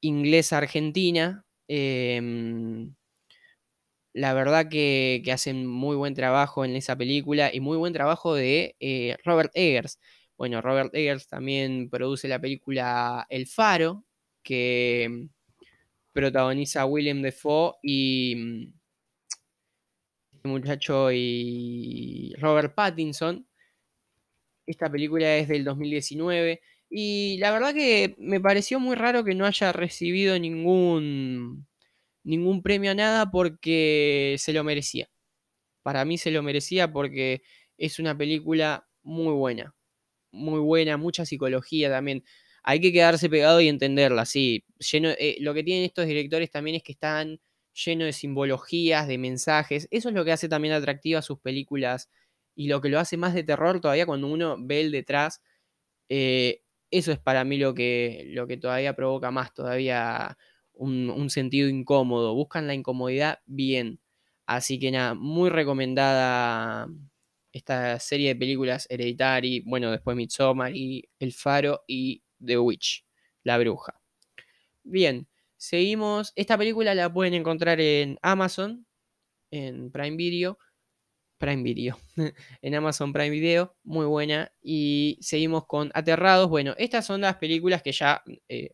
inglesa 0.00 0.58
argentina. 0.58 1.44
Em, 1.68 2.94
la 4.12 4.32
verdad 4.34 4.68
que, 4.68 5.22
hacen 5.32 5.66
muy 5.66 5.96
buen 5.96 6.14
trabajo 6.14 6.64
en 6.64 6.76
esa 6.76 6.96
película 6.96 7.50
y 7.52 7.60
muy 7.60 7.76
buen 7.76 7.92
trabajo 7.92 8.34
de 8.34 8.76
eh, 8.80 9.16
Robert 9.24 9.50
Eggers. 9.54 9.98
Bueno, 10.36 10.60
Robert 10.60 10.94
Eggers 10.94 11.26
también 11.28 11.90
produce 11.90 12.28
la 12.28 12.40
película 12.40 13.26
El 13.28 13.46
Faro, 13.46 14.04
que 14.42 15.28
protagoniza 16.12 16.86
William 16.86 17.22
Defoe 17.22 17.74
y 17.82 18.72
este 20.44 20.48
muchacho 20.48 21.10
y 21.10 22.34
Robert 22.38 22.74
Pattinson. 22.74 23.46
Esta 24.66 24.90
película 24.90 25.36
es 25.36 25.48
del 25.48 25.64
2019 25.64 26.60
y 26.90 27.36
la 27.38 27.50
verdad 27.52 27.74
que 27.74 28.14
me 28.18 28.40
pareció 28.40 28.80
muy 28.80 28.96
raro 28.96 29.24
que 29.24 29.34
no 29.34 29.46
haya 29.46 29.72
recibido 29.72 30.38
ningún 30.38 31.66
ningún 32.24 32.62
premio 32.62 32.92
a 32.92 32.94
nada 32.94 33.30
porque 33.30 34.36
se 34.38 34.52
lo 34.52 34.64
merecía. 34.64 35.08
Para 35.82 36.04
mí 36.04 36.18
se 36.18 36.30
lo 36.30 36.42
merecía 36.42 36.92
porque 36.92 37.42
es 37.78 37.98
una 37.98 38.16
película 38.16 38.86
muy 39.02 39.32
buena. 39.34 39.74
Muy 40.32 40.60
buena, 40.60 40.96
mucha 40.96 41.26
psicología 41.26 41.90
también. 41.90 42.24
Hay 42.64 42.80
que 42.80 42.92
quedarse 42.92 43.28
pegado 43.30 43.60
y 43.60 43.68
entenderla, 43.68 44.24
sí. 44.26 44.64
Lleno, 44.78 45.10
eh, 45.10 45.36
lo 45.40 45.54
que 45.54 45.64
tienen 45.64 45.84
estos 45.84 46.06
directores 46.06 46.50
también 46.50 46.76
es 46.76 46.82
que 46.82 46.92
están 46.92 47.40
llenos 47.74 48.06
de 48.06 48.12
simbologías, 48.12 49.08
de 49.08 49.18
mensajes. 49.18 49.88
Eso 49.90 50.08
es 50.10 50.14
lo 50.14 50.24
que 50.24 50.32
hace 50.32 50.48
también 50.48 50.74
atractiva 50.74 51.22
sus 51.22 51.40
películas 51.40 52.10
y 52.54 52.68
lo 52.68 52.80
que 52.80 52.88
lo 52.88 52.98
hace 53.00 53.16
más 53.16 53.34
de 53.34 53.44
terror 53.44 53.80
todavía 53.80 54.06
cuando 54.06 54.28
uno 54.28 54.56
ve 54.58 54.82
el 54.82 54.90
detrás. 54.92 55.42
Eh, 56.08 56.62
eso 56.90 57.12
es 57.12 57.18
para 57.18 57.44
mí 57.44 57.58
lo 57.58 57.74
que, 57.74 58.24
lo 58.28 58.46
que 58.46 58.56
todavía 58.56 58.94
provoca 58.94 59.30
más 59.30 59.52
todavía 59.52 60.36
un, 60.74 61.30
sentido 61.30 61.68
incómodo, 61.68 62.34
buscan 62.34 62.66
la 62.66 62.74
incomodidad 62.74 63.40
bien. 63.46 64.00
Así 64.46 64.78
que 64.78 64.90
nada, 64.90 65.14
muy 65.14 65.50
recomendada 65.50 66.88
esta 67.52 67.98
serie 68.00 68.28
de 68.28 68.36
películas 68.36 68.86
Hereditary, 68.90 69.62
bueno, 69.66 69.90
después 69.90 70.16
Midsommar 70.16 70.72
El 70.74 71.32
Faro 71.32 71.82
y 71.86 72.22
The 72.44 72.58
Witch, 72.58 73.06
La 73.42 73.58
Bruja. 73.58 74.00
Bien, 74.82 75.28
seguimos. 75.56 76.32
Esta 76.36 76.58
película 76.58 76.94
la 76.94 77.12
pueden 77.12 77.34
encontrar 77.34 77.80
en 77.80 78.18
Amazon, 78.22 78.86
en 79.50 79.90
Prime 79.90 80.16
Video. 80.16 80.58
Prime 81.44 81.62
Video, 81.62 81.98
en 82.62 82.74
Amazon 82.74 83.12
Prime 83.12 83.28
Video, 83.28 83.76
muy 83.84 84.06
buena. 84.06 84.50
Y 84.62 85.18
seguimos 85.20 85.66
con 85.66 85.90
Aterrados. 85.92 86.48
Bueno, 86.48 86.74
estas 86.78 87.04
son 87.04 87.20
las 87.20 87.36
películas 87.36 87.82
que 87.82 87.92
ya 87.92 88.22
eh, 88.48 88.70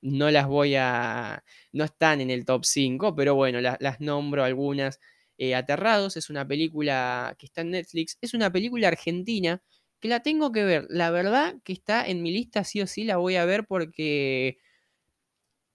no 0.00 0.28
las 0.32 0.48
voy 0.48 0.74
a... 0.74 1.44
no 1.72 1.84
están 1.84 2.20
en 2.20 2.30
el 2.30 2.44
top 2.44 2.64
5, 2.64 3.14
pero 3.14 3.36
bueno, 3.36 3.60
las 3.60 4.00
nombro 4.00 4.42
algunas. 4.42 4.98
Eh, 5.38 5.54
Aterrados 5.54 6.16
es 6.16 6.30
una 6.30 6.48
película 6.48 7.36
que 7.38 7.46
está 7.46 7.60
en 7.60 7.70
Netflix, 7.70 8.18
es 8.20 8.34
una 8.34 8.50
película 8.50 8.88
argentina 8.88 9.62
que 10.00 10.08
la 10.08 10.20
tengo 10.20 10.50
que 10.50 10.64
ver. 10.64 10.86
La 10.90 11.12
verdad 11.12 11.54
que 11.62 11.72
está 11.72 12.04
en 12.08 12.22
mi 12.22 12.32
lista, 12.32 12.64
sí 12.64 12.80
o 12.80 12.88
sí 12.88 13.04
la 13.04 13.18
voy 13.18 13.36
a 13.36 13.44
ver 13.44 13.66
porque 13.66 14.58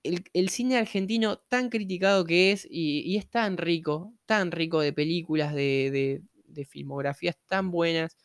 el, 0.04 0.50
cine 0.50 0.78
argentino 0.78 1.38
tan 1.38 1.70
criticado 1.70 2.26
que 2.26 2.52
es 2.52 2.68
y, 2.70 3.18
es 3.18 3.30
tan 3.30 3.58
rico, 3.58 4.14
tan 4.26 4.52
rico 4.52 4.82
de 4.82 4.94
películas, 4.94 5.54
de, 5.56 6.22
filmografías 6.70 7.38
tan 7.48 7.72
buenas, 7.72 8.18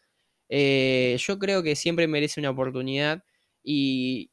eh, 0.49 1.17
yo 1.21 1.39
creo 1.39 1.63
que 1.63 1.77
siempre 1.77 2.09
merece 2.09 2.41
una 2.41 2.51
oportunidad 2.51 3.25
y, 3.63 4.31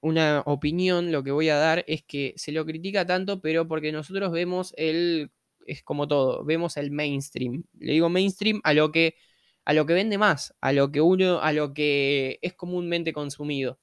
una 0.00 0.42
opinión, 0.46 1.12
lo 1.12 1.24
que 1.24 1.32
voy 1.32 1.48
a 1.48 1.56
dar 1.56 1.84
es 1.88 2.02
que 2.04 2.34
se 2.36 2.52
lo 2.52 2.64
critica 2.64 3.06
tanto, 3.06 3.40
pero 3.40 3.66
porque 3.68 3.92
nosotros 3.92 4.30
vemos 4.32 4.72
el, 4.76 5.32
es 5.66 5.82
como 5.82 6.06
todo, 6.08 6.44
vemos 6.44 6.76
el 6.76 6.90
mainstream. 6.90 7.64
Le 7.78 7.92
digo 7.94 8.08
mainstream 8.08 8.60
a 8.64 8.74
lo 8.74 8.92
que, 8.92 9.16
a 9.64 9.72
lo 9.74 9.86
que 9.86 9.94
vende 9.94 10.18
más, 10.18 10.54
a 10.60 10.72
lo 10.72 10.92
que 10.92 11.00
uno, 11.00 11.40
a 11.40 11.52
lo 11.52 11.74
que 11.74 12.38
es 12.42 12.54
comúnmente 12.54 13.12
consumido. 13.12 13.80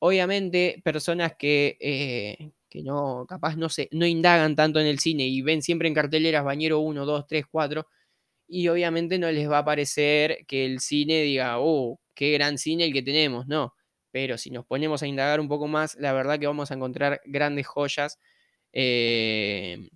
Obviamente, 0.00 0.80
personas 0.84 1.34
que, 1.38 1.76
eh, 1.80 2.52
que 2.68 2.82
no, 2.82 3.26
capaz 3.28 3.56
no 3.56 3.68
se, 3.68 3.88
no 3.92 4.06
indagan 4.06 4.56
tanto 4.56 4.80
en 4.80 4.86
el 4.86 4.98
cine 4.98 5.24
y 5.26 5.42
ven 5.42 5.62
siempre 5.62 5.88
en 5.88 5.94
carteleras 5.94 6.44
Bañero 6.44 6.80
1, 6.80 7.06
2, 7.06 7.26
3, 7.26 7.44
4, 7.50 7.86
y 8.48 8.68
obviamente 8.68 9.18
no 9.18 9.30
les 9.30 9.50
va 9.50 9.58
a 9.58 9.64
parecer 9.64 10.44
que 10.48 10.66
el 10.66 10.80
cine 10.80 11.22
diga, 11.22 11.56
oh, 11.60 12.00
qué 12.14 12.32
gran 12.32 12.58
cine 12.58 12.84
el 12.86 12.92
que 12.92 13.02
tenemos, 13.02 13.46
no 13.48 13.74
pero 14.10 14.38
si 14.38 14.50
nos 14.50 14.66
ponemos 14.66 15.02
a 15.02 15.06
indagar 15.06 15.40
un 15.40 15.48
poco 15.48 15.68
más, 15.68 15.96
la 15.96 16.12
verdad 16.12 16.38
que 16.38 16.46
vamos 16.46 16.70
a 16.70 16.74
encontrar 16.74 17.20
grandes 17.24 17.66
joyas 17.66 18.18
eh, 18.72 19.88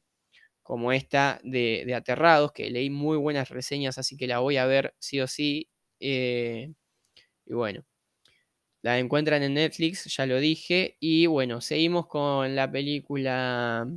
como 0.62 0.92
esta 0.92 1.40
de, 1.44 1.92
Aterrados, 1.94 2.52
que 2.52 2.70
leí 2.70 2.90
muy 2.90 3.18
buenas 3.18 3.50
reseñas, 3.50 3.98
así 3.98 4.16
que 4.16 4.26
la 4.26 4.40
voy 4.40 4.56
a 4.56 4.66
ver 4.66 4.94
sí 4.98 5.20
o 5.20 5.26
sí. 5.28 5.68
Eh, 6.00 6.72
y 7.46 7.54
bueno, 7.54 7.84
la 8.84 8.98
encuentran 8.98 9.42
en 9.42 9.54
Netflix, 9.54 10.14
ya 10.14 10.26
lo 10.26 10.38
dije. 10.38 10.98
Y 11.00 11.24
bueno, 11.24 11.62
seguimos 11.62 12.06
con 12.06 12.54
la 12.54 12.70
película 12.70 13.88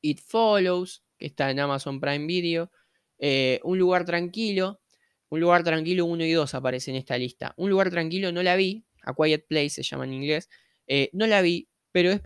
It 0.00 0.18
Follows, 0.18 1.04
que 1.16 1.26
está 1.26 1.52
en 1.52 1.60
Amazon 1.60 2.00
Prime 2.00 2.26
Video. 2.26 2.72
Eh, 3.20 3.60
un 3.62 3.78
lugar 3.78 4.04
tranquilo. 4.04 4.80
Un 5.28 5.38
lugar 5.38 5.62
tranquilo 5.62 6.06
1 6.06 6.24
y 6.24 6.32
2 6.32 6.52
aparece 6.52 6.90
en 6.90 6.96
esta 6.96 7.16
lista. 7.16 7.54
Un 7.56 7.70
lugar 7.70 7.90
tranquilo 7.90 8.32
no 8.32 8.42
la 8.42 8.56
vi, 8.56 8.84
a 9.04 9.14
Quiet 9.14 9.46
Place 9.46 9.70
se 9.70 9.82
llama 9.84 10.04
en 10.04 10.14
inglés. 10.14 10.50
Eh, 10.88 11.08
no 11.12 11.28
la 11.28 11.40
vi, 11.40 11.68
pero 11.92 12.10
es, 12.10 12.20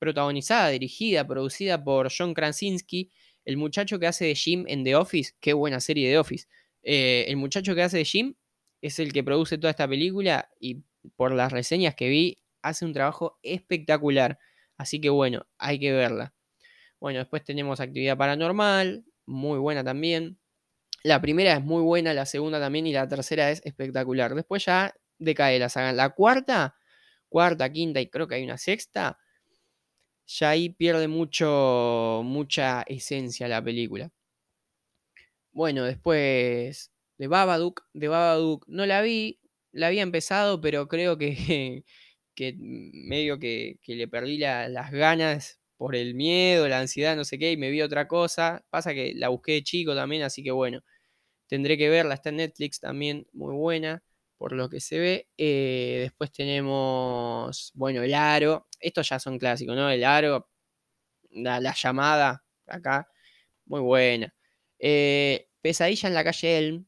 protagonizada, 0.00 0.70
dirigida, 0.70 1.24
producida 1.24 1.84
por 1.84 2.10
John 2.12 2.34
Krasinski, 2.34 3.12
el 3.44 3.56
muchacho 3.56 4.00
que 4.00 4.08
hace 4.08 4.24
de 4.24 4.34
Jim 4.34 4.64
en 4.66 4.82
The 4.82 4.96
Office. 4.96 5.34
Qué 5.38 5.52
buena 5.52 5.78
serie 5.78 6.10
de 6.10 6.18
Office. 6.18 6.48
Eh, 6.82 7.26
el 7.28 7.36
muchacho 7.36 7.76
que 7.76 7.82
hace 7.82 7.98
de 7.98 8.04
Jim 8.04 8.34
es 8.80 8.98
el 8.98 9.12
que 9.12 9.22
produce 9.22 9.58
toda 9.58 9.70
esta 9.70 9.86
película 9.86 10.50
y 10.60 10.82
por 11.16 11.32
las 11.32 11.52
reseñas 11.52 11.94
que 11.94 12.08
vi, 12.08 12.38
hace 12.62 12.84
un 12.84 12.92
trabajo 12.92 13.38
espectacular. 13.42 14.38
Así 14.76 15.00
que 15.00 15.10
bueno, 15.10 15.46
hay 15.58 15.78
que 15.78 15.92
verla. 15.92 16.34
Bueno, 17.00 17.20
después 17.20 17.44
tenemos 17.44 17.80
Actividad 17.80 18.16
Paranormal, 18.16 19.04
muy 19.26 19.58
buena 19.58 19.84
también. 19.84 20.38
La 21.04 21.20
primera 21.20 21.54
es 21.54 21.62
muy 21.62 21.82
buena, 21.82 22.12
la 22.14 22.26
segunda 22.26 22.60
también 22.60 22.86
y 22.86 22.92
la 22.92 23.08
tercera 23.08 23.50
es 23.50 23.62
espectacular. 23.64 24.34
Después 24.34 24.64
ya 24.64 24.94
decae 25.18 25.58
la 25.58 25.68
saga. 25.68 25.92
La 25.92 26.10
cuarta, 26.10 26.76
cuarta, 27.28 27.70
quinta 27.70 28.00
y 28.00 28.08
creo 28.08 28.26
que 28.26 28.36
hay 28.36 28.44
una 28.44 28.58
sexta, 28.58 29.18
ya 30.26 30.50
ahí 30.50 30.68
pierde 30.70 31.08
mucho, 31.08 32.22
mucha 32.24 32.82
esencia 32.82 33.48
la 33.48 33.62
película. 33.62 34.10
Bueno, 35.52 35.84
después 35.84 36.92
de 37.16 37.26
Babadook, 37.26 37.82
de 37.94 38.08
Babadook 38.08 38.64
no 38.68 38.86
la 38.86 39.02
vi, 39.02 39.40
la 39.72 39.88
había 39.88 40.02
empezado, 40.02 40.60
pero 40.60 40.88
creo 40.88 41.18
que, 41.18 41.84
que 42.34 42.54
medio 42.58 43.38
que, 43.38 43.78
le 43.86 44.08
perdí 44.08 44.38
las 44.38 44.90
ganas 44.92 45.60
por 45.76 45.96
el 45.96 46.14
miedo, 46.14 46.68
la 46.68 46.80
ansiedad, 46.80 47.16
no 47.16 47.24
sé 47.24 47.38
qué, 47.38 47.52
y 47.52 47.56
me 47.56 47.70
vi 47.70 47.82
otra 47.82 48.08
cosa. 48.08 48.64
Pasa 48.70 48.94
que 48.94 49.14
la 49.14 49.28
busqué 49.28 49.52
de 49.52 49.62
chico 49.64 49.94
también, 49.94 50.22
así 50.22 50.42
que 50.42 50.50
bueno, 50.52 50.80
tendré 51.48 51.78
que 51.78 51.88
verla, 51.90 52.14
está 52.14 52.30
en 52.30 52.36
Netflix 52.38 52.80
también, 52.80 53.26
muy 53.32 53.54
buena 53.54 54.02
por 54.38 54.52
lo 54.52 54.70
que 54.70 54.80
se 54.80 54.98
ve. 54.98 55.28
Eh, 55.36 55.98
después 56.02 56.32
tenemos, 56.32 57.72
bueno, 57.74 58.02
el 58.02 58.14
aro. 58.14 58.68
Estos 58.80 59.08
ya 59.08 59.18
son 59.18 59.38
clásicos, 59.38 59.76
¿no? 59.76 59.90
El 59.90 60.04
aro, 60.04 60.48
la, 61.32 61.74
llamada, 61.74 62.44
acá, 62.66 63.08
muy 63.66 63.80
buena. 63.80 64.34
Eh, 64.78 65.48
Pesadilla 65.60 66.08
en 66.08 66.14
la 66.14 66.24
calle 66.24 66.58
Elm. 66.58 66.86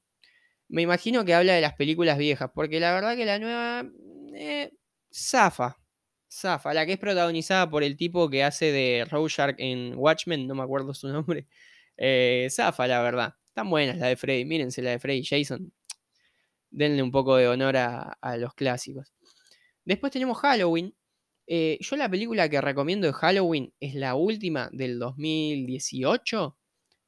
Me 0.70 0.82
imagino 0.82 1.24
que 1.24 1.34
habla 1.34 1.54
de 1.54 1.60
las 1.60 1.74
películas 1.74 2.16
viejas, 2.18 2.50
porque 2.54 2.80
la 2.80 2.92
verdad 2.92 3.16
que 3.16 3.24
la 3.24 3.38
nueva... 3.38 3.84
Eh, 4.34 4.72
zafa. 5.12 5.76
Zafa, 6.32 6.72
la 6.72 6.86
que 6.86 6.92
es 6.92 6.98
protagonizada 6.98 7.68
por 7.68 7.82
el 7.82 7.96
tipo 7.96 8.30
que 8.30 8.44
hace 8.44 8.72
de 8.72 9.04
Rorschach 9.10 9.56
en 9.58 9.94
Watchmen, 9.96 10.46
no 10.46 10.54
me 10.54 10.62
acuerdo 10.62 10.94
su 10.94 11.08
nombre. 11.08 11.46
zafa, 12.50 12.86
la 12.86 13.02
verdad. 13.02 13.34
Están 13.48 13.68
buenas 13.68 13.98
la 13.98 14.06
de 14.06 14.16
Freddy, 14.16 14.44
mírense 14.44 14.80
la 14.80 14.92
de 14.92 14.98
Freddy 15.00 15.24
Jason 15.24 15.72
denle 16.70 17.02
un 17.02 17.10
poco 17.10 17.36
de 17.36 17.48
honor 17.48 17.76
a, 17.76 18.18
a 18.20 18.36
los 18.36 18.54
clásicos. 18.54 19.12
Después 19.84 20.12
tenemos 20.12 20.38
Halloween. 20.38 20.94
Eh, 21.46 21.78
yo 21.80 21.96
la 21.96 22.08
película 22.08 22.48
que 22.48 22.60
recomiendo 22.60 23.08
de 23.08 23.12
Halloween 23.12 23.74
es 23.80 23.94
la 23.94 24.14
última 24.14 24.70
del 24.72 24.98
2018, 24.98 26.56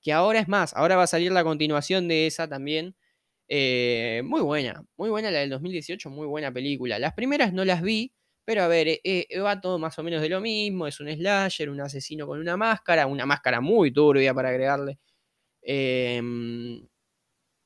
que 0.01 0.13
ahora 0.13 0.41
es 0.41 0.49
más, 0.49 0.75
ahora 0.75 0.97
va 0.97 1.05
a 1.05 1.07
salir 1.07 1.31
la 1.31 1.45
continuación 1.45 2.09
de 2.09 2.27
esa 2.27 2.49
también. 2.49 2.97
Eh, 3.49 4.23
muy 4.25 4.41
buena, 4.41 4.85
muy 4.97 5.11
buena 5.11 5.31
la 5.31 5.41
del 5.41 5.51
2018, 5.51 6.11
muy 6.11 6.27
buena 6.27 6.53
película. 6.53 6.99
Las 6.99 7.13
primeras 7.15 7.53
no 7.53 7.65
las 7.65 7.83
vi, 7.83 8.13
pero 8.45 8.63
a 8.63 8.69
ver, 8.69 9.01
eh, 9.05 9.27
va 9.41 9.61
todo 9.61 9.79
más 9.79 9.99
o 9.99 10.03
menos 10.03 10.23
de 10.23 10.29
lo 10.29 10.41
mismo. 10.41 10.87
Es 10.87 11.01
un 11.01 11.09
slasher, 11.09 11.69
un 11.71 11.81
asesino 11.81 12.27
con 12.27 12.39
una 12.41 12.57
máscara, 12.57 13.07
una 13.07 13.27
máscara 13.27 13.61
muy 13.61 13.93
turbia 13.93 14.33
para 14.35 14.49
agregarle. 14.51 14.99
Em, 15.63 16.87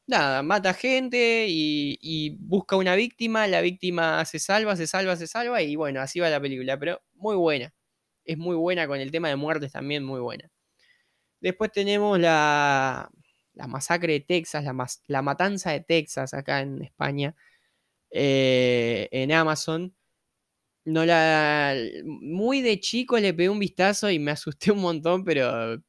nada, 0.06 0.42
mata 0.42 0.74
gente 0.74 1.46
y, 1.48 2.36
busca 2.40 2.76
una 2.76 2.94
víctima, 2.96 3.46
la 3.46 3.60
víctima 3.60 4.24
se 4.24 4.38
salva, 4.38 4.76
se 4.76 4.86
salva, 4.86 5.16
se 5.16 5.26
salva 5.26 5.62
y 5.62 5.76
bueno, 5.76 6.00
así 6.00 6.20
va 6.20 6.30
la 6.30 6.40
película, 6.40 6.78
pero 6.78 7.02
muy 7.14 7.36
buena. 7.36 7.72
Es 8.24 8.38
muy 8.38 8.56
buena 8.56 8.86
con 8.88 9.00
el 9.00 9.10
tema 9.12 9.28
de 9.28 9.36
muertes 9.36 9.72
también, 9.72 10.04
muy 10.04 10.20
buena. 10.20 10.50
Después 11.40 11.72
tenemos 11.72 12.18
la, 12.18 13.10
la 13.56 13.66
masacre 13.66 14.12
de 14.14 14.20
Texas, 14.20 14.64
la, 15.08 15.22
matanza 15.22 15.72
de 15.72 15.80
Texas 15.80 16.34
acá 16.34 16.60
en 16.60 16.82
España, 16.82 17.34
eh, 18.10 19.08
en 19.12 19.32
Amazon. 19.32 19.94
No 20.84 21.04
la. 21.04 21.74
Muy 22.04 22.62
de 22.62 22.80
chico 22.80 23.18
le 23.18 23.34
pegué 23.34 23.48
un 23.48 23.58
vistazo 23.58 24.10
y 24.10 24.18
me 24.20 24.30
asusté 24.32 24.70
un 24.72 24.80
montón, 24.80 25.24
pero 25.24 25.82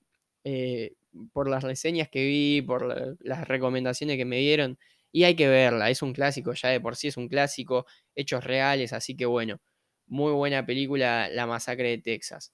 eh, 0.43 0.95
por 1.33 1.49
las 1.49 1.63
reseñas 1.63 2.09
que 2.09 2.25
vi, 2.25 2.61
por 2.61 3.17
las 3.21 3.47
recomendaciones 3.47 4.17
que 4.17 4.25
me 4.25 4.39
dieron, 4.39 4.79
y 5.11 5.23
hay 5.25 5.35
que 5.35 5.47
verla, 5.47 5.89
es 5.89 6.01
un 6.01 6.13
clásico, 6.13 6.53
ya 6.53 6.69
de 6.69 6.81
por 6.81 6.95
sí 6.95 7.07
es 7.09 7.17
un 7.17 7.27
clásico, 7.27 7.85
hechos 8.15 8.43
reales, 8.43 8.93
así 8.93 9.15
que 9.15 9.25
bueno, 9.25 9.61
muy 10.07 10.31
buena 10.33 10.65
película 10.65 11.29
La 11.29 11.47
Masacre 11.47 11.89
de 11.89 11.97
Texas. 11.99 12.53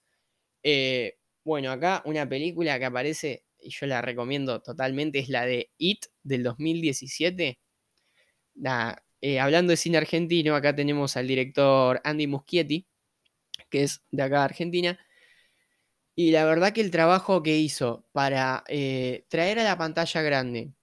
Eh, 0.64 1.18
bueno, 1.44 1.72
acá 1.72 2.02
una 2.06 2.28
película 2.28 2.80
que 2.80 2.86
aparece, 2.86 3.46
y 3.64 3.70
yo 3.70 3.86
la 3.88 4.02
recomiendo 4.02 4.62
totalmente, 4.62 5.20
es 5.20 5.30
la 5.30 5.46
de 5.46 5.72
It 5.78 6.06
del 6.24 6.44
2017. 6.44 7.60
Eh, 9.22 9.40
hablando 9.40 9.72
de 9.72 9.78
cine 9.78 9.98
argentino, 9.98 10.56
acá 10.56 10.76
tenemos 10.76 11.16
al 11.18 11.28
director 11.28 12.02
Andy 12.04 12.28
Muschietti, 12.28 12.88
que 13.70 13.84
es 13.84 14.04
de 14.12 14.24
acá 14.24 14.40
de 14.40 14.46
Argentina, 14.46 15.00
y 16.16 16.32
la 16.32 16.46
verdad 16.46 16.74
que 16.74 16.82
el 16.82 16.92
trabajo 16.92 17.42
que 17.42 17.58
hizo 17.58 18.06
para 18.12 18.64
eh, 18.68 19.26
traer 19.30 19.60
a 19.60 19.64
la 19.64 19.78
pantalla 19.78 20.22
grande 20.22 20.74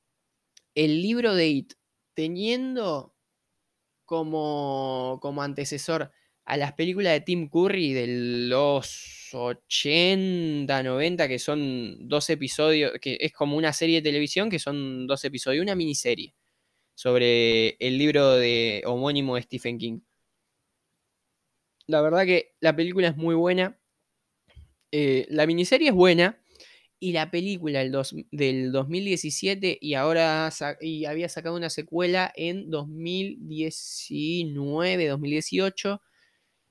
el 0.74 1.02
libro 1.02 1.34
de 1.34 1.48
It, 1.48 1.74
teniendo 2.14 3.14
como, 4.04 5.18
como 5.22 5.42
antecesor 5.42 6.10
a 6.44 6.56
las 6.56 6.72
películas 6.72 7.12
de 7.12 7.20
Tim 7.20 7.48
Curry 7.48 7.92
de 7.92 8.06
los 8.48 9.30
80, 9.32 10.82
90, 10.82 11.28
que 11.28 11.38
son 11.38 12.08
dos 12.08 12.28
episodios, 12.30 12.92
que 13.00 13.18
es 13.20 13.32
como 13.32 13.56
una 13.56 13.72
serie 13.72 13.96
de 13.96 14.02
televisión, 14.02 14.50
que 14.50 14.58
son 14.58 15.06
dos 15.06 15.24
episodios, 15.24 15.62
una 15.62 15.74
miniserie 15.74 16.34
sobre 16.94 17.76
el 17.80 17.98
libro 17.98 18.34
de 18.34 18.82
homónimo 18.84 19.36
de 19.36 19.42
Stephen 19.42 19.78
King. 19.78 20.00
La 21.86 22.02
verdad 22.02 22.24
que 22.24 22.54
la 22.60 22.76
película 22.76 23.08
es 23.08 23.16
muy 23.16 23.34
buena. 23.34 23.78
Eh, 24.92 25.26
la 25.30 25.46
miniserie 25.46 25.88
es 25.88 25.94
buena 25.94 26.40
y 27.00 27.12
la 27.12 27.30
película 27.30 27.80
del, 27.80 28.72
2017 28.72 29.78
y 29.80 29.94
ahora 29.94 30.50
y 30.80 31.04
había 31.06 31.30
sacado 31.30 31.56
una 31.56 31.70
secuela 31.70 32.30
en 32.36 32.70
2019, 32.70 35.08
2018. 35.08 36.00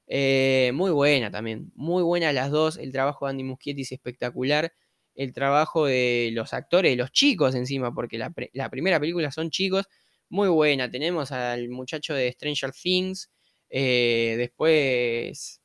Eh, 0.10 0.72
muy 0.74 0.92
buena 0.92 1.32
también, 1.32 1.72
muy 1.76 2.04
buena 2.04 2.34
las 2.34 2.52
dos. 2.52 2.78
El 2.78 2.92
trabajo 2.92 3.26
de 3.26 3.32
Andy 3.32 3.44
Muschietti 3.44 3.84
es 3.84 3.92
espectacular. 3.94 4.74
El 5.16 5.34
trabajo 5.34 5.86
de 5.86 6.32
los 6.34 6.54
actores, 6.54 6.98
los 6.98 7.12
chicos 7.12 7.56
encima, 7.56 7.94
porque 7.94 8.18
la, 8.18 8.70
primera 8.70 9.00
película 9.00 9.32
son 9.32 9.50
chicos, 9.52 9.86
muy 10.30 10.50
buena. 10.50 10.90
Tenemos 10.92 11.32
al 11.32 11.70
muchacho 11.70 12.14
de 12.16 12.32
Stranger 12.32 12.72
Things. 12.72 13.30
Eh, 13.70 14.36
después 14.38 15.62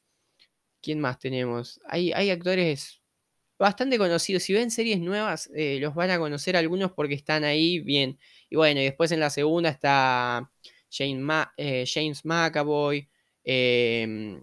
¿Quién 0.84 1.00
más 1.00 1.18
tenemos? 1.18 1.80
Hay, 1.88 2.12
hay 2.12 2.28
actores 2.28 3.00
bastante 3.58 3.96
conocidos. 3.96 4.42
Si 4.42 4.52
ven 4.52 4.70
series 4.70 5.00
nuevas, 5.00 5.50
eh, 5.54 5.78
los 5.80 5.94
van 5.94 6.10
a 6.10 6.18
conocer 6.18 6.58
algunos 6.58 6.92
porque 6.92 7.14
están 7.14 7.42
ahí 7.44 7.80
bien. 7.80 8.18
Y 8.50 8.56
bueno, 8.56 8.80
y 8.82 8.84
después 8.84 9.10
en 9.10 9.20
la 9.20 9.30
segunda 9.30 9.70
está 9.70 10.50
James 10.90 12.24
McAvoy. 12.24 13.08
Eh, 13.44 14.40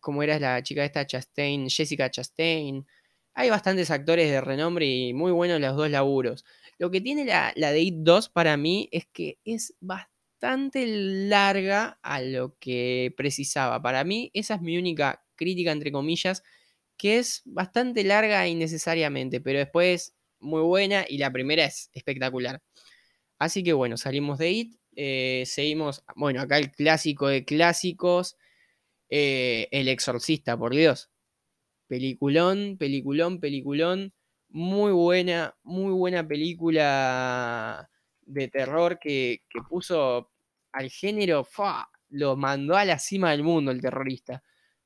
como 0.00 0.22
era 0.22 0.38
la 0.38 0.62
chica 0.62 0.84
esta 0.84 1.06
Chastain, 1.06 1.70
Jessica 1.70 2.10
Chastain. 2.10 2.86
Hay 3.34 3.50
bastantes 3.50 3.90
actores 3.90 4.30
de 4.30 4.40
renombre 4.40 4.86
y 4.86 5.14
muy 5.14 5.32
buenos 5.32 5.60
los 5.60 5.76
dos 5.76 5.88
laburos. 5.90 6.44
Lo 6.78 6.90
que 6.90 7.00
tiene 7.00 7.24
la, 7.24 7.52
la 7.56 7.72
de 7.72 7.80
It 7.80 7.94
2 7.98 8.28
para 8.28 8.56
mí 8.56 8.88
es 8.92 9.06
que 9.06 9.38
es 9.44 9.74
bastante 9.80 10.84
larga 10.86 11.98
a 12.02 12.20
lo 12.20 12.56
que 12.58 13.14
precisaba. 13.16 13.80
Para 13.80 14.04
mí, 14.04 14.30
esa 14.34 14.56
es 14.56 14.60
mi 14.60 14.76
única 14.76 15.24
crítica, 15.36 15.72
entre 15.72 15.92
comillas, 15.92 16.42
que 16.96 17.18
es 17.18 17.42
bastante 17.44 18.04
larga 18.04 18.46
innecesariamente, 18.48 19.40
pero 19.40 19.60
después 19.60 20.14
muy 20.40 20.62
buena 20.62 21.04
y 21.08 21.18
la 21.18 21.32
primera 21.32 21.64
es 21.64 21.90
espectacular. 21.94 22.60
Así 23.38 23.62
que 23.64 23.72
bueno, 23.72 23.96
salimos 23.96 24.38
de 24.38 24.50
IT, 24.52 24.80
eh, 24.96 25.44
seguimos, 25.46 26.04
bueno, 26.16 26.40
acá 26.40 26.58
el 26.58 26.70
clásico 26.70 27.28
de 27.28 27.44
clásicos, 27.44 28.36
eh, 29.08 29.68
El 29.72 29.88
Exorcista, 29.88 30.56
por 30.56 30.74
Dios. 30.74 31.10
Peliculón, 31.86 32.76
peliculón, 32.78 33.40
peliculón. 33.40 34.14
Muy 34.48 34.92
buena, 34.92 35.56
muy 35.62 35.92
buena 35.92 36.26
película 36.26 37.90
de 38.22 38.48
terror 38.48 38.98
que, 38.98 39.42
puso 39.68 40.30
al 40.72 40.90
género, 40.90 41.46
lo 42.10 42.36
mandó 42.36 42.76
a 42.76 42.84
la 42.84 42.98
cima 42.98 43.30
del 43.30 43.42
mundo 43.42 43.70
el 43.70 43.80
terrorista. 43.80 44.42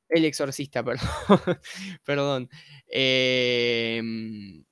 El 0.08 0.24
exorcista, 0.24 0.84
perdón. 0.84 1.08
perdón. 2.04 2.50
Em, 2.86 4.64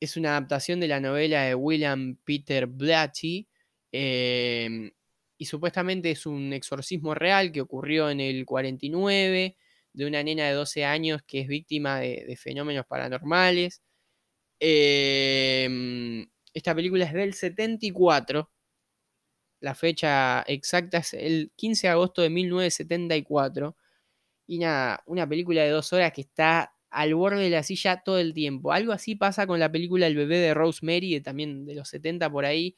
es 0.00 0.16
una 0.16 0.30
adaptación 0.30 0.80
de 0.80 0.88
la 0.88 1.00
novela 1.00 1.42
de 1.42 1.54
William 1.54 2.16
Peter 2.24 2.66
Blatty. 2.66 3.47
Em, 3.92 4.90
y 5.38 5.44
supuestamente 5.46 6.10
es 6.10 6.26
un 6.26 6.52
exorcismo 6.52 7.14
real 7.14 7.52
que 7.52 7.60
ocurrió 7.60 8.10
en 8.10 8.20
el 8.20 8.44
49 8.44 9.56
de 9.92 10.06
una 10.06 10.22
nena 10.22 10.46
de 10.46 10.52
12 10.54 10.84
años 10.84 11.22
que 11.26 11.40
es 11.40 11.48
víctima 11.48 12.00
de, 12.00 12.36
fenómenos 12.36 12.86
paranormales. 12.86 13.82
Em, 14.60 16.26
esta 16.54 16.74
película 16.74 17.04
es 17.06 17.12
del 17.14 17.34
74. 17.34 18.50
La 19.60 19.74
fecha 19.74 20.42
exacta 20.46 20.98
es 20.98 21.14
el 21.14 21.52
15 21.56 21.88
de 21.88 21.90
agosto 21.92 22.22
de 22.22 22.30
1974. 22.30 23.76
Y 24.46 24.58
nada, 24.58 25.02
una 25.06 25.28
película 25.28 25.62
de 25.62 25.70
dos 25.70 25.92
horas 25.92 26.12
que 26.12 26.22
está 26.22 26.74
al 26.90 27.14
borde 27.14 27.42
de 27.42 27.50
la 27.50 27.62
silla 27.62 28.02
todo 28.02 28.18
el 28.18 28.34
tiempo. 28.34 28.72
Algo 28.72 28.92
así 28.92 29.14
pasa 29.14 29.46
con 29.46 29.60
la 29.60 29.70
película 29.70 30.06
El 30.06 30.16
bebé 30.16 30.38
de 30.38 30.54
Rosemary, 30.54 31.20
también 31.20 31.66
de 31.66 31.74
los 31.74 31.88
70 31.88 32.30
por 32.30 32.44
ahí, 32.44 32.76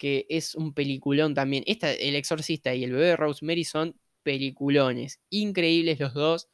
que 0.00 0.26
es 0.30 0.54
un 0.54 0.72
peliculón 0.72 1.34
también. 1.34 1.62
Esta, 1.66 1.92
El 1.92 2.16
Exorcista 2.16 2.74
y 2.74 2.84
El 2.84 2.92
bebé 2.92 3.08
de 3.08 3.16
Rosemary 3.16 3.64
son 3.64 4.00
peliculones. 4.22 5.20
Increíbles 5.28 6.00
los 6.00 6.14
dos, 6.14 6.48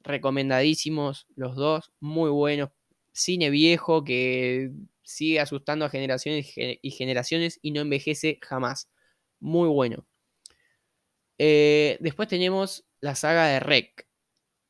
recomendadísimos 0.00 1.26
los 1.36 1.56
dos, 1.56 1.92
muy 2.00 2.30
buenos. 2.30 2.70
Cine 3.12 3.50
viejo 3.50 4.02
que 4.02 4.70
sigue 5.02 5.40
asustando 5.40 5.84
a 5.84 5.90
generaciones 5.90 6.54
y 6.56 6.90
generaciones 6.90 7.58
y 7.62 7.72
no 7.72 7.82
envejece 7.82 8.38
jamás. 8.42 8.88
Muy 9.40 9.68
bueno. 9.68 10.06
Eh, 11.38 11.98
después 12.00 12.28
tenemos 12.28 12.86
la 13.00 13.14
saga 13.14 13.46
de 13.48 13.60
Rec. 13.60 14.08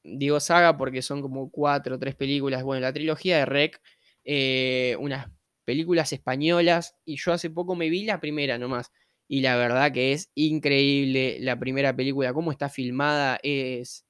Digo 0.03 0.41
saga 0.41 0.77
porque 0.77 1.03
son 1.03 1.23
como 1.23 1.51
cuatro 1.51 1.95
o 1.95 1.99
tres 2.01 2.17
películas. 2.17 2.65
Bueno, 2.65 2.81
la 2.81 2.93
trilogía 2.93 3.39
de 3.39 3.47
Rec, 3.47 3.81
eh, 4.25 4.97
unas 4.99 5.29
películas 5.67 6.15
españolas. 6.15 6.97
Y 7.05 7.17
yo 7.17 7.33
hace 7.35 7.51
poco 7.51 7.77
me 7.77 7.91
vi 7.91 8.05
la 8.07 8.21
primera 8.21 8.57
nomás. 8.57 8.93
Y 9.29 9.41
la 9.43 9.57
verdad 9.57 9.93
que 9.93 10.13
es 10.13 10.31
increíble 10.35 11.39
la 11.41 11.59
primera 11.59 11.95
película. 11.95 12.33
Cómo 12.33 12.53
está 12.53 12.71
filmada 12.71 13.39
es. 13.43 14.07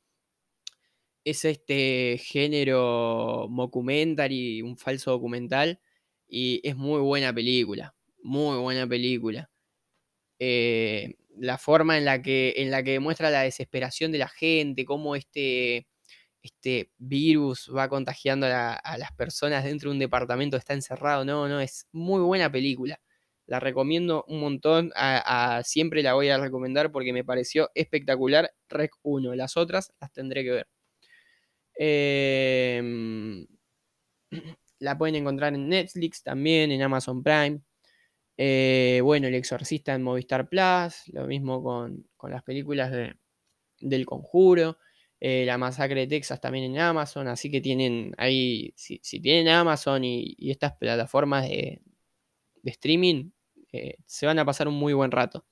Es 1.25 1.45
este 1.45 2.19
género 2.23 3.49
mockumentary, 3.51 4.62
un 4.62 4.77
falso 4.77 5.11
documental. 5.11 5.81
Y 6.29 6.61
es 6.62 6.77
muy 6.77 7.01
buena 7.01 7.33
película. 7.35 7.97
Muy 8.23 8.59
buena 8.59 8.87
película. 8.87 9.51
Eh, 10.38 11.16
la 11.38 11.59
forma 11.59 11.99
en 11.99 12.05
la 12.05 12.23
que, 12.23 12.55
en 12.59 12.71
la 12.71 12.83
que 12.83 12.92
demuestra 12.92 13.31
la 13.31 13.42
desesperación 13.42 14.12
de 14.12 14.19
la 14.19 14.29
gente, 14.29 14.85
cómo 14.85 15.16
este, 15.16 15.88
este 16.46 16.90
virus 16.98 17.70
va 17.74 17.88
contagiando 17.88 18.46
a, 18.46 18.80
las 18.98 19.12
personas 19.12 19.64
dentro 19.64 19.90
de 19.90 19.94
un 19.94 19.98
departamento, 20.00 20.56
está 20.56 20.74
encerrado. 20.74 21.24
No, 21.24 21.48
no, 21.48 21.61
es 21.61 21.87
muy 21.92 22.20
buena 22.22 22.50
película. 22.50 23.00
La 23.46 23.61
recomiendo 23.61 24.24
un 24.28 24.40
montón. 24.40 24.92
A, 24.96 25.62
siempre 25.64 26.02
la 26.02 26.14
voy 26.14 26.28
a 26.30 26.38
recomendar 26.38 26.92
porque 26.92 27.12
me 27.12 27.24
pareció 27.24 27.70
espectacular. 27.74 28.52
Rec 28.68 28.92
1. 29.02 29.35
Las 29.35 29.56
otras 29.56 29.92
las 30.00 30.12
tendré 30.12 30.44
que 30.44 30.50
ver. 30.50 30.68
Em, 31.78 33.46
la 34.80 34.98
pueden 34.98 35.16
encontrar 35.16 35.54
en 35.54 35.68
Netflix 35.68 36.22
también, 36.22 36.72
en 36.72 36.82
Amazon 36.82 37.22
Prime. 37.22 37.61
Eh, 38.38 39.00
bueno, 39.02 39.28
El 39.28 39.35
Exorcista 39.35 39.94
en 39.94 40.02
Movistar 40.02 40.48
Plus. 40.48 41.09
Lo 41.12 41.26
mismo 41.26 41.62
con, 41.62 42.06
las 42.22 42.42
películas 42.42 42.90
de, 42.90 43.14
del 43.80 44.06
Conjuro. 44.06 44.78
Eh, 45.20 45.44
la 45.46 45.57
Masacre 45.59 46.00
de 46.00 46.07
Texas 46.07 46.40
también 46.40 46.64
en 46.64 46.79
Amazon. 46.79 47.29
Así 47.29 47.50
que 47.50 47.61
tienen 47.61 48.14
ahí, 48.18 48.72
si, 48.76 48.98
tienen 49.20 49.48
Amazon 49.48 50.05
y, 50.05 50.37
estas 50.50 50.76
plataformas 50.76 51.48
de, 51.48 51.81
de 52.62 52.70
streaming, 52.70 53.31
eh, 53.72 53.96
se 54.07 54.26
van 54.26 54.38
a 54.38 54.44
pasar 54.44 54.68
un 54.68 54.74
muy 54.74 54.92
buen 54.92 55.11
rato. 55.11 55.46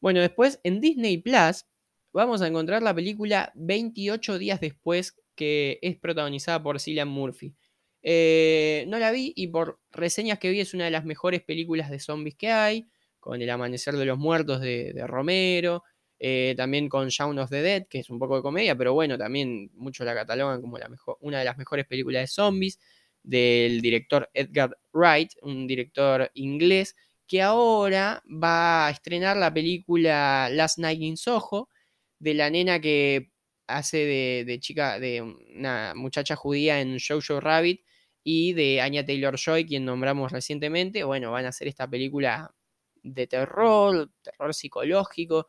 Bueno, 0.00 0.20
después 0.20 0.60
en 0.64 0.80
Disney 0.80 1.18
Plus 1.18 1.66
vamos 2.12 2.42
a 2.42 2.46
encontrar 2.46 2.82
la 2.82 2.94
película 2.94 3.52
28 3.54 4.38
días 4.38 4.60
después, 4.60 5.20
que 5.34 5.78
es 5.82 5.96
protagonizada 5.96 6.62
por 6.62 6.80
Cillian 6.80 7.08
Murphy. 7.08 7.54
Eh, 8.02 8.84
no 8.88 8.98
la 8.98 9.10
vi 9.10 9.32
y 9.36 9.48
por 9.48 9.78
reseñas 9.90 10.38
que 10.38 10.50
vi 10.50 10.60
es 10.60 10.72
una 10.72 10.86
de 10.86 10.90
las 10.90 11.04
mejores 11.04 11.42
películas 11.42 11.90
de 11.90 12.00
zombies 12.00 12.34
que 12.34 12.50
hay, 12.50 12.88
con 13.18 13.42
El 13.42 13.50
Amanecer 13.50 13.96
de 13.96 14.06
los 14.06 14.18
Muertos 14.18 14.60
de, 14.60 14.94
Romero, 15.06 15.84
eh, 16.22 16.54
también 16.54 16.90
con 16.90 17.08
Shaun 17.08 17.38
of 17.38 17.48
the 17.48 17.62
Dead, 17.62 17.86
que 17.88 18.00
es 18.00 18.10
un 18.10 18.18
poco 18.18 18.36
de 18.36 18.42
comedia, 18.42 18.76
pero 18.76 18.92
bueno, 18.92 19.16
también 19.16 19.70
muchos 19.74 20.04
la 20.04 20.14
catalogan 20.14 20.60
como 20.60 20.76
una 21.20 21.38
de 21.38 21.44
las 21.46 21.56
mejores 21.56 21.86
películas 21.86 22.22
de 22.22 22.26
zombies, 22.26 22.78
del 23.22 23.80
director 23.80 24.28
Edgar 24.34 24.76
Wright, 24.92 25.32
un 25.42 25.66
director 25.66 26.30
inglés, 26.34 26.94
que 27.26 27.40
ahora 27.40 28.22
va 28.26 28.88
a 28.88 28.90
estrenar 28.90 29.38
la 29.38 29.52
película 29.52 30.50
Last 30.50 30.78
Night 30.78 31.00
in 31.00 31.16
Soho, 31.16 31.70
de 32.18 32.34
la 32.34 32.50
nena 32.50 32.80
que 32.80 33.30
hace 33.66 34.44
de, 34.44 34.60
chica, 34.60 34.98
de 34.98 35.22
una 35.22 35.94
muchacha 35.96 36.36
judía 36.36 36.82
en 36.82 36.98
Jojo 36.98 37.40
Rabbit, 37.40 37.82
y 38.22 38.52
de 38.52 38.82
Anya 38.82 39.06
Taylor 39.06 39.38
Joy, 39.38 39.64
quien 39.66 39.86
nombramos 39.86 40.32
recientemente. 40.32 41.04
Bueno, 41.04 41.32
van 41.32 41.46
a 41.46 41.48
hacer 41.48 41.68
esta 41.68 41.88
película 41.88 42.54
de 43.02 43.26
terror, 43.26 44.10
terror 44.22 44.52
psicológico. 44.52 45.48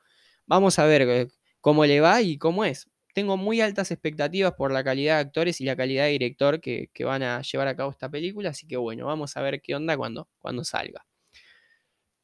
Vamos 0.51 0.79
a 0.79 0.85
ver 0.85 1.03
eh, 1.03 1.27
cómo 1.61 1.85
le 1.85 2.01
va 2.01 2.21
y 2.21 2.37
cómo 2.37 2.65
es. 2.65 2.89
Tengo 3.13 3.37
muy 3.37 3.61
altas 3.61 3.89
expectativas 3.89 4.51
por 4.51 4.73
la 4.73 4.83
calidad 4.83 5.15
de 5.15 5.21
actores 5.21 5.61
y 5.61 5.63
la 5.63 5.77
calidad 5.77 6.03
de 6.03 6.11
director 6.11 6.59
que, 6.59 6.89
van 7.05 7.23
a 7.23 7.41
llevar 7.41 7.69
a 7.69 7.75
cabo 7.77 7.91
esta 7.91 8.09
película, 8.09 8.49
así 8.49 8.67
que 8.67 8.75
bueno, 8.75 9.05
vamos 9.05 9.37
a 9.37 9.41
ver 9.41 9.61
qué 9.61 9.75
onda 9.75 9.95
cuando, 9.95 10.27
cuando 10.39 10.65
salga. 10.65 11.05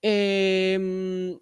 Em, 0.01 1.39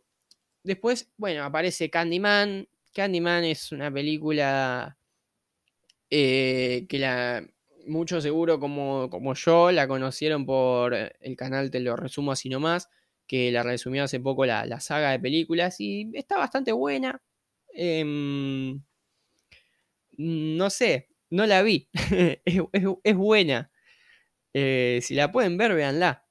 después, 0.63 1.11
bueno, 1.17 1.43
aparece 1.43 1.89
Candyman. 1.89 2.67
Candyman 2.93 3.45
es 3.45 3.71
una 3.71 3.91
película 3.91 4.95
eh, 6.11 6.85
que 6.87 6.99
la, 6.99 7.43
mucho 7.87 8.21
seguro 8.21 8.59
como, 8.59 9.09
como 9.09 9.33
yo 9.33 9.71
la 9.71 9.87
conocieron 9.87 10.45
por 10.45 10.93
el 10.93 11.35
canal 11.35 11.71
Te 11.71 11.79
lo 11.79 11.95
resumo 11.95 12.31
así 12.31 12.47
nomás, 12.47 12.89
que 13.27 13.51
la 13.51 13.63
resumió 13.63 14.03
hace 14.03 14.19
poco 14.19 14.45
la, 14.45 14.79
saga 14.79 15.11
de 15.11 15.19
películas 15.19 15.79
y 15.79 16.11
está 16.13 16.37
bastante 16.37 16.71
buena. 16.71 17.21
Em, 17.73 18.81
no 20.17 20.69
sé, 20.69 21.09
no 21.29 21.45
la 21.45 21.61
vi. 21.61 21.89
es, 22.45 23.15
buena. 23.15 23.71
Eh, 24.53 24.99
si 25.01 25.15
la 25.15 25.31
pueden 25.31 25.57
ver, 25.57 25.75
véanla. 25.75 26.25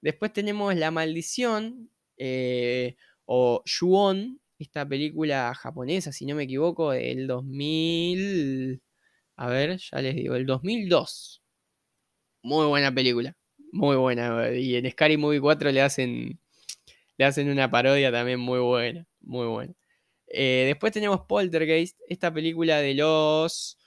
Después 0.00 0.32
tenemos 0.32 0.74
La 0.76 0.90
Maldición 0.90 1.90
eh, 2.16 2.96
o 3.26 3.62
Shuon, 3.64 4.40
esta 4.58 4.86
película 4.88 5.54
japonesa, 5.54 6.12
si 6.12 6.26
no 6.26 6.34
me 6.34 6.44
equivoco, 6.44 6.92
del 6.92 7.26
2000. 7.26 8.82
A 9.36 9.48
ver, 9.48 9.78
ya 9.78 10.02
les 10.02 10.14
digo, 10.16 10.34
el 10.36 10.46
2002. 10.46 11.42
Muy 12.42 12.66
buena 12.66 12.94
película. 12.94 13.36
Muy 13.72 13.96
buena. 13.96 14.50
Y 14.52 14.76
en 14.76 14.90
Scary 14.90 15.16
Movie 15.16 15.40
4 15.40 15.70
le 15.72 15.82
hacen, 15.82 16.40
le 17.16 17.24
hacen 17.24 17.50
una 17.50 17.70
parodia 17.70 18.12
también 18.12 18.40
muy 18.40 18.60
buena. 18.60 19.06
Muy 19.20 19.46
buena. 19.46 19.74
Eh, 20.28 20.64
después 20.66 20.92
tenemos 20.92 21.22
Poltergeist, 21.28 21.98
esta 22.08 22.32
película 22.32 22.78
de 22.78 22.94
los 22.94 23.78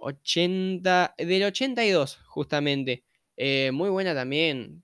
80. 0.00 1.14
Del 1.18 1.44
82, 1.44 2.18
justamente. 2.26 3.04
muy 3.72 3.90
buena 3.90 4.14
también 4.14 4.82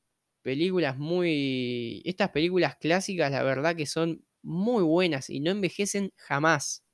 películas 0.49 0.97
muy... 0.97 2.01
Estas 2.07 2.31
películas 2.31 2.77
clásicas, 2.77 3.31
la 3.31 3.43
verdad 3.43 3.77
que 3.77 3.85
son 3.85 4.25
muy 4.43 4.83
buenas 4.83 5.29
y 5.29 5.41
no 5.41 5.51
envejecen 5.51 6.11
jamás. 6.17 6.85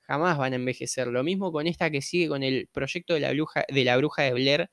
Jamás 0.00 0.38
van 0.38 0.54
a 0.54 0.56
envejecer. 0.56 1.08
Lo 1.08 1.22
mismo 1.22 1.52
con 1.52 1.66
esta 1.66 1.90
que 1.90 2.00
sigue 2.00 2.28
con 2.28 2.42
el 2.42 2.68
proyecto 2.72 3.12
de 3.12 3.20
la, 3.20 3.32
bruja, 3.32 3.66
de 3.68 3.84
la 3.84 3.98
bruja 3.98 4.22
de 4.22 4.32
Blair, 4.32 4.70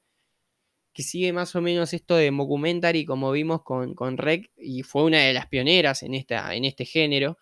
que 0.93 1.03
sigue 1.03 1.33
más 1.33 1.55
o 1.55 1.61
menos 1.61 1.93
esto 1.93 2.15
de 2.15 2.31
mockumentary 2.31 3.05
como 3.05 3.31
vimos 3.31 3.63
con, 3.63 3.93
con 3.95 4.17
Rec 4.17 4.51
y 4.57 4.83
fue 4.83 5.03
una 5.03 5.19
de 5.19 5.33
las 5.33 5.47
pioneras 5.47 6.03
en, 6.03 6.13
esta, 6.15 6.53
en 6.55 6.65
este 6.65 6.85
género. 6.85 7.37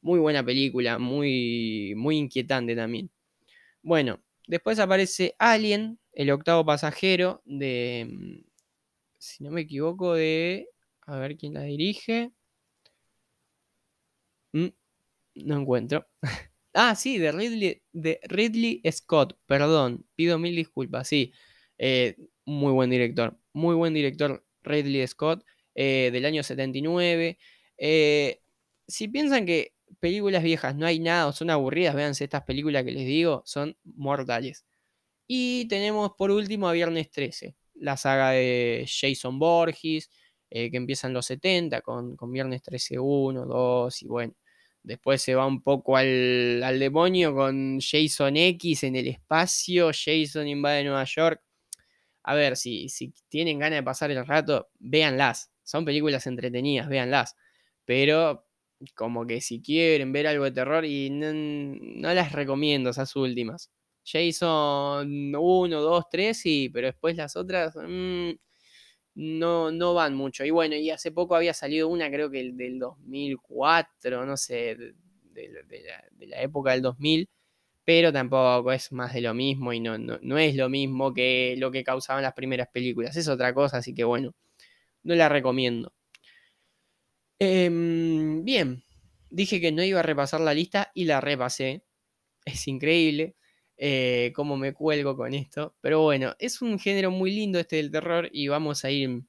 Muy 0.00 0.20
buena 0.20 0.44
película, 0.44 0.98
muy, 0.98 1.94
muy 1.96 2.16
inquietante 2.18 2.76
también. 2.76 3.10
Bueno, 3.82 4.20
después 4.46 4.78
aparece 4.78 5.34
Alien, 5.38 5.98
el 6.12 6.30
octavo 6.30 6.64
pasajero 6.64 7.42
de, 7.44 8.44
si 9.18 9.44
no 9.44 9.50
me 9.50 9.62
equivoco, 9.62 10.14
de... 10.14 10.68
A 11.06 11.18
ver 11.18 11.36
quién 11.36 11.54
la 11.54 11.62
dirige. 11.62 12.32
Mm, 14.52 14.68
no 15.36 15.60
encuentro. 15.60 16.06
ah, 16.74 16.94
sí, 16.94 17.18
de 17.18 17.32
Ridley, 17.32 17.82
de 17.92 18.20
Ridley 18.24 18.82
Scott. 18.90 19.38
Perdón, 19.46 20.06
pido 20.14 20.38
mil 20.38 20.54
disculpas. 20.54 21.08
Sí, 21.08 21.32
eh, 21.78 22.16
muy 22.48 22.72
buen 22.72 22.90
director. 22.90 23.38
Muy 23.52 23.74
buen 23.74 23.94
director 23.94 24.44
Ridley 24.62 25.06
Scott 25.06 25.44
eh, 25.74 26.10
del 26.12 26.24
año 26.24 26.42
79. 26.42 27.38
Eh, 27.78 28.40
si 28.86 29.08
piensan 29.08 29.46
que 29.46 29.74
películas 30.00 30.42
viejas 30.42 30.74
no 30.74 30.86
hay 30.86 30.98
nada 30.98 31.26
o 31.28 31.32
son 31.32 31.50
aburridas, 31.50 31.94
véanse 31.94 32.24
estas 32.24 32.44
películas 32.44 32.84
que 32.84 32.92
les 32.92 33.06
digo, 33.06 33.42
son 33.44 33.76
mortales. 33.84 34.64
Y 35.26 35.66
tenemos 35.68 36.12
por 36.16 36.30
último 36.30 36.68
a 36.68 36.72
Viernes 36.72 37.10
13 37.10 37.54
la 37.74 37.96
saga 37.96 38.30
de 38.30 38.86
Jason 38.88 39.38
Borges, 39.38 40.10
eh, 40.50 40.70
que 40.70 40.76
empieza 40.78 41.06
en 41.06 41.14
los 41.14 41.26
70 41.26 41.82
con, 41.82 42.16
con 42.16 42.32
Viernes 42.32 42.62
13, 42.62 42.98
1, 42.98 43.46
2 43.46 44.02
y 44.02 44.06
bueno. 44.08 44.34
Después 44.82 45.20
se 45.20 45.34
va 45.34 45.46
un 45.46 45.62
poco 45.62 45.96
al, 45.96 46.78
demonio 46.78 47.34
con 47.34 47.78
Jason 47.80 48.36
X 48.36 48.84
en 48.84 48.96
el 48.96 49.08
espacio, 49.08 49.90
Jason 49.92 50.48
invade 50.48 50.84
Nueva 50.84 51.04
York. 51.04 51.42
A 52.28 52.34
ver, 52.34 52.58
si, 52.58 52.90
si 52.90 53.14
tienen 53.30 53.58
ganas 53.58 53.78
de 53.78 53.82
pasar 53.82 54.10
el 54.10 54.26
rato, 54.26 54.68
véanlas. 54.78 55.50
Son 55.64 55.86
películas 55.86 56.26
entretenidas, 56.26 56.86
véanlas. 56.86 57.36
Pero 57.86 58.46
como 58.94 59.26
que 59.26 59.40
si 59.40 59.62
quieren 59.62 60.12
ver 60.12 60.26
algo 60.26 60.44
de 60.44 60.50
terror 60.52 60.84
y 60.84 61.08
no, 61.08 61.32
no 61.32 62.12
las 62.12 62.32
recomiendo 62.32 62.90
esas 62.90 63.16
últimas. 63.16 63.70
Jason 64.04 65.34
1, 65.34 65.80
2, 65.80 66.04
3, 66.10 66.38
sí, 66.38 66.68
pero 66.70 66.88
después 66.88 67.16
las 67.16 67.34
otras 67.34 67.74
mm, 67.76 68.32
no, 69.14 69.70
no 69.72 69.94
van 69.94 70.14
mucho. 70.14 70.44
Y 70.44 70.50
bueno, 70.50 70.76
y 70.76 70.90
hace 70.90 71.10
poco 71.12 71.34
había 71.34 71.54
salido 71.54 71.88
una, 71.88 72.10
creo 72.10 72.30
que 72.30 72.40
el 72.40 72.58
del 72.58 72.78
2004, 72.78 74.26
no 74.26 74.36
sé, 74.36 74.76
de, 75.32 76.26
la, 76.26 76.42
época 76.42 76.72
del 76.72 76.82
2000, 76.82 77.26
pero 77.88 78.12
tampoco 78.12 78.70
es 78.70 78.92
más 78.92 79.14
de 79.14 79.22
lo 79.22 79.32
mismo 79.32 79.72
y 79.72 79.80
no, 79.80 79.96
no, 79.96 80.38
es 80.38 80.54
lo 80.56 80.68
mismo 80.68 81.14
que 81.14 81.54
lo 81.56 81.70
que 81.70 81.82
causaban 81.84 82.22
las 82.22 82.34
primeras 82.34 82.68
películas. 82.68 83.16
Es 83.16 83.28
otra 83.28 83.54
cosa, 83.54 83.78
así 83.78 83.94
que 83.94 84.04
bueno, 84.04 84.34
no 85.04 85.14
la 85.14 85.30
recomiendo. 85.30 85.94
Em, 87.38 88.44
bien, 88.44 88.84
dije 89.30 89.58
que 89.58 89.72
no 89.72 89.82
iba 89.82 90.00
a 90.00 90.02
repasar 90.02 90.42
la 90.42 90.52
lista 90.52 90.92
y 90.94 91.06
la 91.06 91.22
repasé. 91.22 91.82
Es 92.44 92.68
increíble. 92.68 93.36
Eh, 93.78 94.32
cómo 94.34 94.58
me 94.58 94.74
cuelgo 94.74 95.16
con 95.16 95.32
esto. 95.32 95.74
Pero 95.80 96.02
bueno, 96.02 96.36
es 96.38 96.60
un 96.60 96.78
género 96.78 97.10
muy 97.10 97.30
lindo 97.30 97.58
este 97.58 97.76
del 97.76 97.90
terror 97.90 98.28
y 98.32 98.48
vamos 98.48 98.84
a 98.84 98.90
ir 98.90 99.22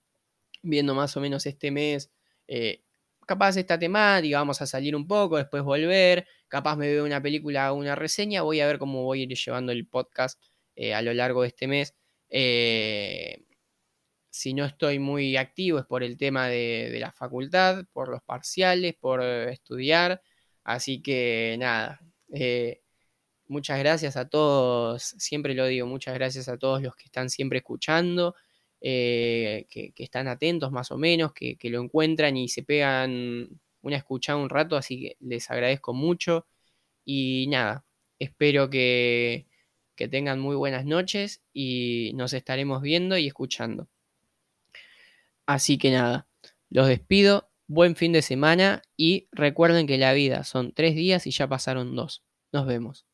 viendo 0.63 0.95
más 0.95 1.15
o 1.15 1.21
menos 1.21 1.45
este 1.45 1.71
mes. 1.71 2.11
Eh, 2.49 2.83
capaz 3.29 3.57
esta 3.57 3.77
temática, 3.77 4.39
vamos 4.39 4.59
a 4.61 4.65
salir 4.65 4.95
un 4.95 5.05
poco, 5.07 5.37
después 5.37 5.61
volver. 5.63 6.27
Capaz 6.47 6.75
me 6.75 6.87
veo 6.87 7.05
una 7.05 7.21
película 7.21 7.71
o 7.71 7.75
una 7.75 7.93
reseña. 7.95 8.41
Voy 8.41 8.59
a 8.59 8.65
ver 8.67 8.79
cómo 8.79 9.03
voy 9.03 9.21
a 9.21 9.23
ir 9.23 9.35
llevando 9.37 9.71
el 9.71 9.85
podcast 9.87 10.41
eh, 10.75 10.95
a 10.95 11.01
lo 11.03 11.13
largo 11.13 11.43
de 11.43 11.49
este 11.49 11.67
mes. 11.67 11.95
si 14.31 14.53
no 14.53 14.65
estoy 14.65 14.99
muy 14.99 15.37
activo 15.37 15.79
es 15.79 15.85
por 15.85 16.03
el 16.03 16.17
tema 16.17 16.47
de, 16.47 16.89
de 16.91 16.99
la 16.99 17.11
facultad, 17.11 17.85
por 17.93 18.09
los 18.09 18.21
parciales, 18.23 18.95
por 18.99 19.21
estudiar. 19.21 20.21
Así 20.63 21.01
que 21.01 21.55
nada. 21.59 21.99
Muchas 23.47 23.79
gracias 23.79 24.15
a 24.17 24.29
todos, 24.29 25.03
siempre 25.17 25.55
lo 25.55 25.65
digo, 25.65 25.87
muchas 25.87 26.13
gracias 26.13 26.47
a 26.49 26.57
todos 26.57 26.81
los 26.83 26.95
que 26.95 27.05
están 27.05 27.29
siempre 27.29 27.59
escuchando 27.59 28.35
eh, 28.81 29.67
que, 29.69 29.93
están 29.97 30.27
atentos 30.27 30.71
más 30.71 30.91
o 30.91 30.97
menos, 30.97 31.33
que, 31.33 31.57
lo 31.63 31.81
encuentran 31.81 32.37
y 32.37 32.49
se 32.49 32.63
pegan 32.63 33.49
una 33.81 33.97
escuchada 33.97 34.37
un 34.37 34.49
rato, 34.49 34.75
así 34.77 34.99
que 35.01 35.17
les 35.19 35.49
agradezco 35.51 35.93
mucho. 35.93 36.47
Y 37.05 37.47
nada, 37.49 37.85
espero 38.19 38.69
que, 38.69 39.47
que 39.95 40.07
tengan 40.07 40.39
muy 40.39 40.55
buenas 40.55 40.85
noches 40.85 41.41
y 41.53 42.11
nos 42.15 42.33
estaremos 42.33 42.81
viendo 42.81 43.17
y 43.17 43.27
escuchando. 43.27 43.89
Así 45.45 45.77
que 45.77 45.91
nada, 45.91 46.27
los 46.69 46.87
despido, 46.87 47.49
buen 47.67 47.95
fin 47.95 48.13
de 48.13 48.21
semana 48.21 48.81
y 48.95 49.27
recuerden 49.31 49.87
que 49.87 49.97
la 49.97 50.13
vida 50.13 50.43
son 50.43 50.73
tres 50.73 50.95
días 50.95 51.27
y 51.27 51.31
ya 51.31 51.47
pasaron 51.47 51.95
dos. 51.95 52.23
Nos 52.51 52.65
vemos. 52.65 53.08